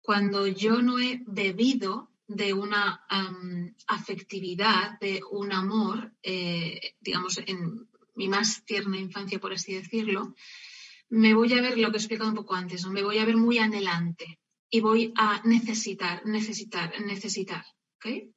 [0.00, 3.04] Cuando yo no he bebido de una
[3.86, 10.34] afectividad, de un amor, eh, digamos, en mi más tierna infancia, por así decirlo,
[11.10, 13.36] me voy a ver lo que he explicado un poco antes, me voy a ver
[13.36, 17.64] muy anhelante y voy a necesitar, necesitar, necesitar.
[17.96, 18.30] ¿okay?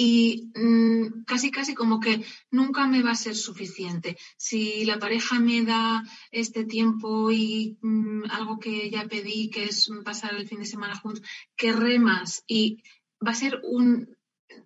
[0.00, 4.16] Y mm, casi casi como que nunca me va a ser suficiente.
[4.36, 9.90] Si la pareja me da este tiempo y mm, algo que ya pedí, que es
[10.04, 11.24] pasar el fin de semana juntos,
[11.56, 12.80] querré más y
[13.26, 14.16] va a ser un,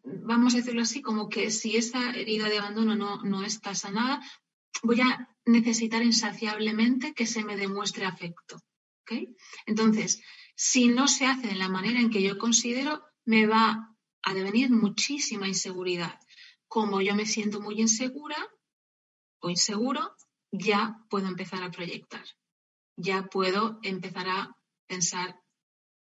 [0.04, 4.20] vamos a decirlo así, como que si esa herida de abandono no, no está sanada,
[4.82, 8.60] voy a necesitar insaciablemente que se me demuestre afecto.
[9.66, 10.22] Entonces,
[10.54, 13.91] si no se hace de la manera en que yo considero, me va
[14.22, 16.18] a devenir muchísima inseguridad.
[16.68, 18.36] Como yo me siento muy insegura
[19.40, 20.16] o inseguro,
[20.50, 22.24] ya puedo empezar a proyectar,
[22.96, 24.56] ya puedo empezar a
[24.86, 25.40] pensar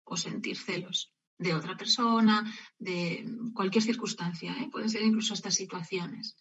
[0.04, 4.70] o sentir celos de otra persona, de cualquier circunstancia, ¿eh?
[4.72, 6.38] pueden ser incluso estas situaciones.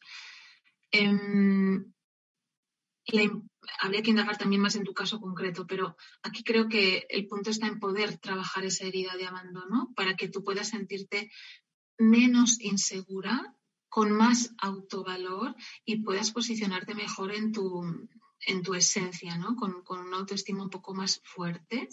[0.90, 1.92] Em,
[3.80, 7.50] habría que indagar también más en tu caso concreto, pero aquí creo que el punto
[7.50, 11.30] está en poder trabajar esa herida de abandono para que tú puedas sentirte
[12.00, 13.54] menos insegura,
[13.88, 18.08] con más autovalor y puedas posicionarte mejor en tu,
[18.46, 19.56] en tu esencia, ¿no?
[19.56, 21.88] Con, con una autoestima un poco más fuerte.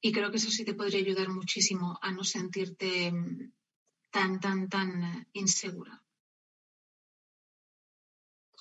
[0.00, 3.52] Y creo que eso sí te podría ayudar muchísimo a no sentirte mm,
[4.10, 6.02] tan, tan, tan insegura.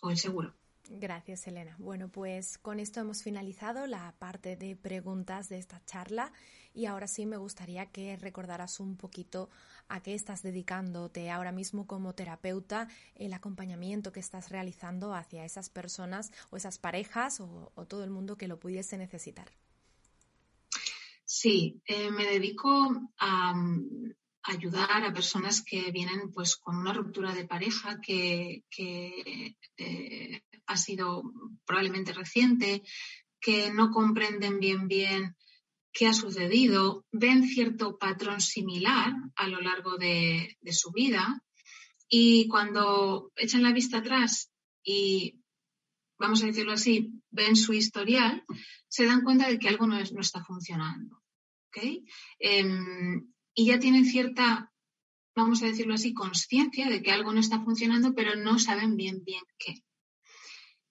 [0.01, 0.53] O inseguro.
[0.89, 1.75] Gracias, Elena.
[1.79, 6.33] Bueno, pues con esto hemos finalizado la parte de preguntas de esta charla
[6.73, 9.49] y ahora sí me gustaría que recordaras un poquito
[9.87, 15.69] a qué estás dedicándote ahora mismo como terapeuta, el acompañamiento que estás realizando hacia esas
[15.69, 19.51] personas o esas parejas o, todo el mundo que lo pudiese necesitar.
[21.25, 24.13] Sí, eh, me dedico a, mm,
[24.43, 31.23] ayudar a personas que vienen pues con una ruptura de pareja que, eh, ha sido
[31.65, 32.83] probablemente reciente,
[33.39, 35.35] que no comprenden bien bien
[35.93, 41.41] qué ha sucedido, ven cierto patrón similar a lo largo de, su vida
[42.09, 44.51] y cuando echan la vista atrás
[44.83, 45.39] y,
[46.17, 48.43] vamos a decirlo así, ven su historial,
[48.87, 51.21] se dan cuenta de que algo no, está funcionando.
[52.39, 54.71] Em, y ya tienen cierta,
[55.35, 59.23] vamos a decirlo así, conciencia de que algo no está funcionando, pero no saben bien
[59.23, 59.82] bien qué.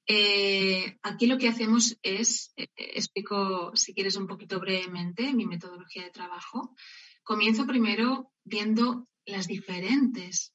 [0.07, 6.05] Eh, aquí lo que hacemos es, eh, explico si quieres un poquito brevemente mi metodología
[6.05, 6.75] de trabajo.
[7.23, 10.53] Comienzo primero viendo las diferentes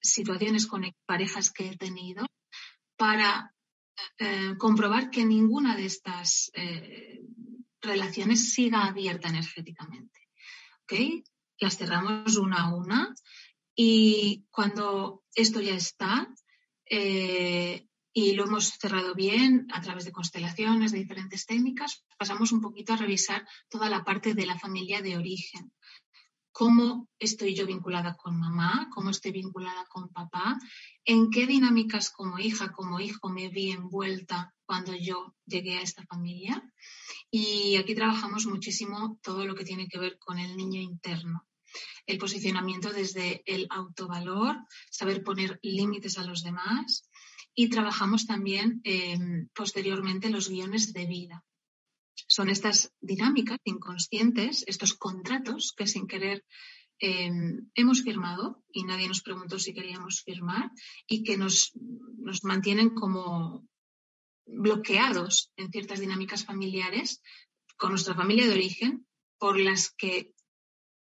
[0.00, 2.26] situaciones con parejas que he tenido
[2.96, 3.54] para
[4.18, 6.50] eh, comprobar que ninguna de estas
[7.80, 10.20] relaciones siga abierta energéticamente.
[11.58, 13.14] Las cerramos una a una
[13.74, 16.32] y cuando esto ya está,
[18.18, 22.02] y lo hemos cerrado bien a través de constelaciones, de diferentes técnicas.
[22.16, 25.70] Pasamos un poquito a revisar toda la parte de la familia de origen.
[26.50, 30.56] Cómo estoy yo vinculada con mamá, cómo estoy vinculada con papá,
[31.04, 36.02] en qué dinámicas como hija, como hijo me vi envuelta cuando yo llegué a esta
[36.06, 36.62] familia.
[37.30, 41.46] Y aquí trabajamos muchísimo todo lo que tiene que ver con el niño interno.
[42.06, 44.56] El posicionamiento desde el autovalor,
[44.90, 47.10] saber poner límites a los demás,
[47.58, 51.42] y trabajamos también em, posteriormente los guiones de vida.
[52.28, 56.44] Son estas dinámicas inconscientes, estos contratos que sin querer
[56.98, 60.70] em, hemos firmado y nadie nos preguntó si queríamos firmar
[61.06, 61.72] y que nos,
[62.18, 63.66] nos mantienen como
[64.46, 67.22] bloqueados en ciertas dinámicas familiares
[67.78, 69.06] con nuestra familia de origen,
[69.38, 70.34] por las que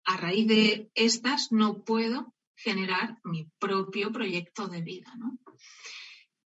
[0.05, 5.13] a raíz de estas no puedo generar mi propio proyecto de vida.
[5.17, 5.39] ¿no?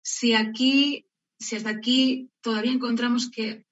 [0.02, 1.06] Si aquí,
[1.38, 3.64] si hasta aquí todavía encontramos que,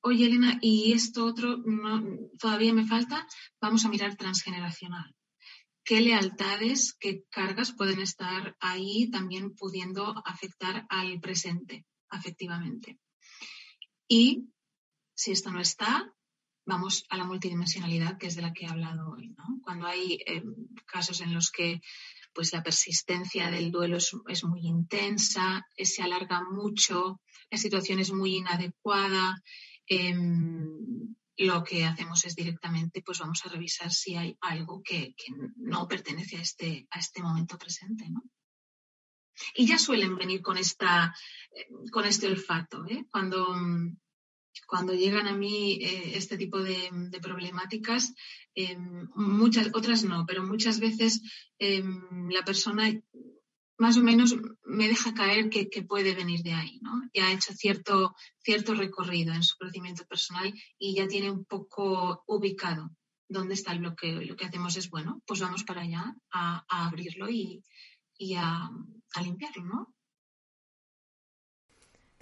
[0.00, 1.62] oye Elena, y esto otro
[2.38, 3.26] todavía me falta,
[3.60, 5.14] vamos a mirar transgeneracional.
[5.84, 12.98] ¿Qué lealtades, qué cargas pueden estar ahí también pudiendo afectar al presente afectivamente?
[14.08, 14.48] Y
[15.14, 16.13] si esto no está,
[16.66, 19.34] vamos a la multidimensionalidad, que es de la que he hablado hoy.
[19.62, 20.42] Cuando hay eh,
[20.86, 21.80] casos en los que
[22.34, 28.12] pues la persistencia del duelo es, muy intensa, eh, se alarga mucho, la situación es
[28.12, 29.40] muy inadecuada.
[29.86, 35.14] Em, lo que hacemos es directamente, pues vamos a revisar si hay algo que,
[35.56, 38.04] no pertenece a este, a este momento presente,
[39.54, 41.14] Y ya suelen venir con, esta,
[41.50, 42.84] eh, con este olfato.
[42.86, 43.06] ¿eh?
[43.10, 43.54] Cuando,
[44.66, 46.90] cuando llegan a mí este tipo de,
[47.20, 48.14] problemáticas,
[48.54, 51.20] Em, muchas, otras no, pero muchas veces
[51.58, 52.84] em, la persona
[53.78, 56.92] más o menos me deja caer que, puede venir de ahí, ¿no?
[57.12, 62.22] Ya ha hecho cierto, cierto recorrido en su crecimiento personal y ya tiene un poco
[62.28, 62.90] ubicado
[63.28, 64.22] dónde está el bloqueo.
[64.22, 67.64] Y lo que hacemos es, bueno, pues vamos para allá a, abrirlo y,
[68.36, 68.70] a
[69.20, 69.93] limpiarlo, ¿no?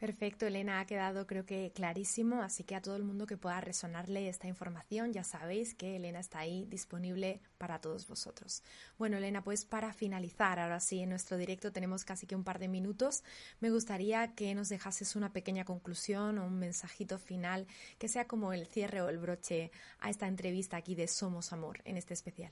[0.03, 3.61] Perfecto, Elena, ha quedado creo que clarísimo, así que a todo el mundo que pueda
[3.61, 8.65] resonarle esta información, ya sabéis que Elena está ahí disponible para todos vosotros.
[8.99, 12.59] Bueno, Elena, pues para finalizar, ahora sí, en nuestro directo tenemos casi que un par
[12.59, 13.23] de minutos,
[13.61, 17.69] me gustaría que nos dejases una pequeña conclusión o un mensajito final
[18.01, 21.81] que sea como el cierre o el broche a esta entrevista aquí de Somos Amor
[21.85, 22.51] en este especial.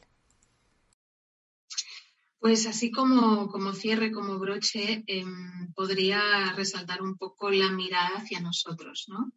[2.40, 8.40] Pues así como, como cierre, como broche, em, podría resaltar un poco la mirada hacia
[8.40, 9.30] nosotros, ¿no?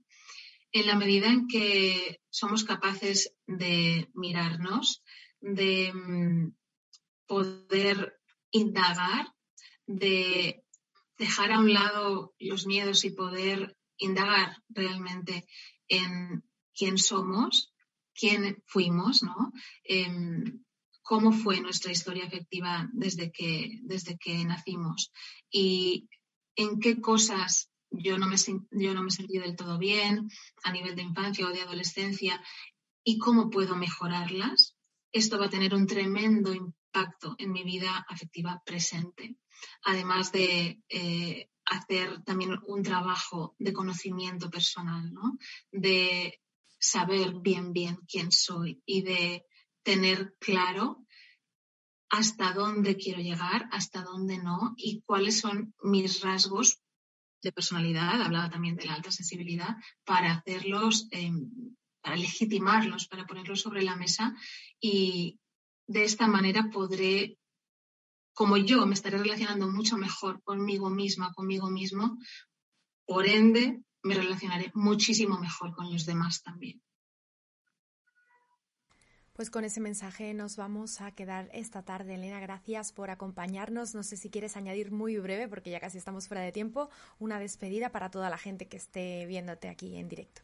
[0.72, 5.04] En la medida en que somos capaces de mirarnos,
[5.41, 6.54] de em,
[7.28, 9.34] poder indagar,
[9.86, 10.64] de
[11.18, 15.45] dejar a un lado los miedos y poder indagar realmente
[15.89, 16.41] en
[16.74, 17.74] quién somos,
[18.14, 19.51] quién fuimos, ¿no?
[19.84, 20.64] Em,
[21.04, 25.12] cómo fue nuestra historia afectiva desde que, desde que nacimos
[25.51, 26.08] y
[26.56, 28.38] en qué cosas yo no, me,
[28.72, 30.30] yo no me sentí del todo bien
[30.64, 32.41] a nivel de infancia o de adolescencia
[33.04, 34.76] y cómo puedo mejorarlas,
[35.12, 39.36] esto va a tener un tremendo impacto en mi vida afectiva presente.
[39.84, 45.38] Además de eh, hacer también un trabajo de conocimiento personal, ¿no?
[45.72, 46.39] de
[46.80, 49.45] saber bien, bien quién soy y de
[49.84, 51.05] tener claro
[52.09, 56.79] hasta dónde quiero llegar, hasta dónde no y cuáles son mis rasgos
[57.41, 59.75] de personalidad, hablaba también de la alta sensibilidad,
[60.05, 61.49] para hacerlos, em,
[62.01, 64.36] para legitimarlos, para ponerlos sobre la mesa
[64.79, 65.39] y
[65.88, 67.38] de esta manera podré,
[68.34, 72.17] como yo me estaré relacionando mucho mejor conmigo misma, conmigo mismo,
[73.05, 76.81] por ende me relacionaré muchísimo mejor con los demás también.
[79.34, 82.13] Pues con ese mensaje nos vamos a quedar esta tarde.
[82.13, 83.95] Elena, gracias por acompañarnos.
[83.95, 87.39] No sé si quieres añadir muy breve, porque ya casi estamos fuera de tiempo, una
[87.39, 90.43] despedida para toda la gente que esté viéndote aquí en directo.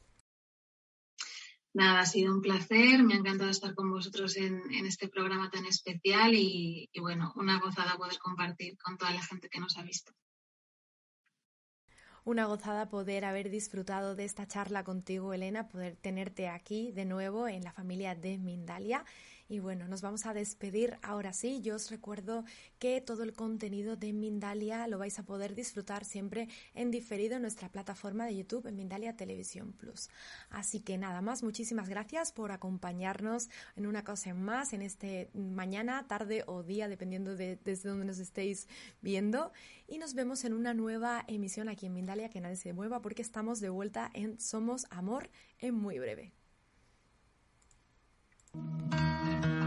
[1.71, 3.03] Nada, ha sido un placer.
[3.03, 7.59] Me ha encantado estar con vosotros en, este programa tan especial y, y bueno, una
[7.59, 10.11] gozada poder compartir con toda la gente que nos ha visto
[12.25, 17.47] una gozada poder haber disfrutado de esta charla contigo, Elena, poder tenerte aquí de nuevo
[17.47, 19.05] en la familia de Mindalia.
[19.51, 21.59] Y bueno, nos vamos a despedir ahora sí.
[21.61, 22.45] Yo os recuerdo
[22.77, 27.41] que todo el contenido de Mindalia lo vais a poder disfrutar siempre en diferido en
[27.41, 30.09] nuestra plataforma de YouTube en Mindalia Televisión Plus.
[30.51, 36.07] Así que nada más, muchísimas gracias por acompañarnos en una cosa más en este mañana,
[36.07, 38.67] tarde o día, dependiendo de desde donde nos estéis
[39.01, 39.51] viendo.
[39.87, 43.23] Y nos vemos en una nueva emisión aquí en Mindalia, que nadie se mueva porque
[43.23, 46.38] estamos de vuelta en Somos Amor en muy breve.
[48.53, 49.58] Thank you.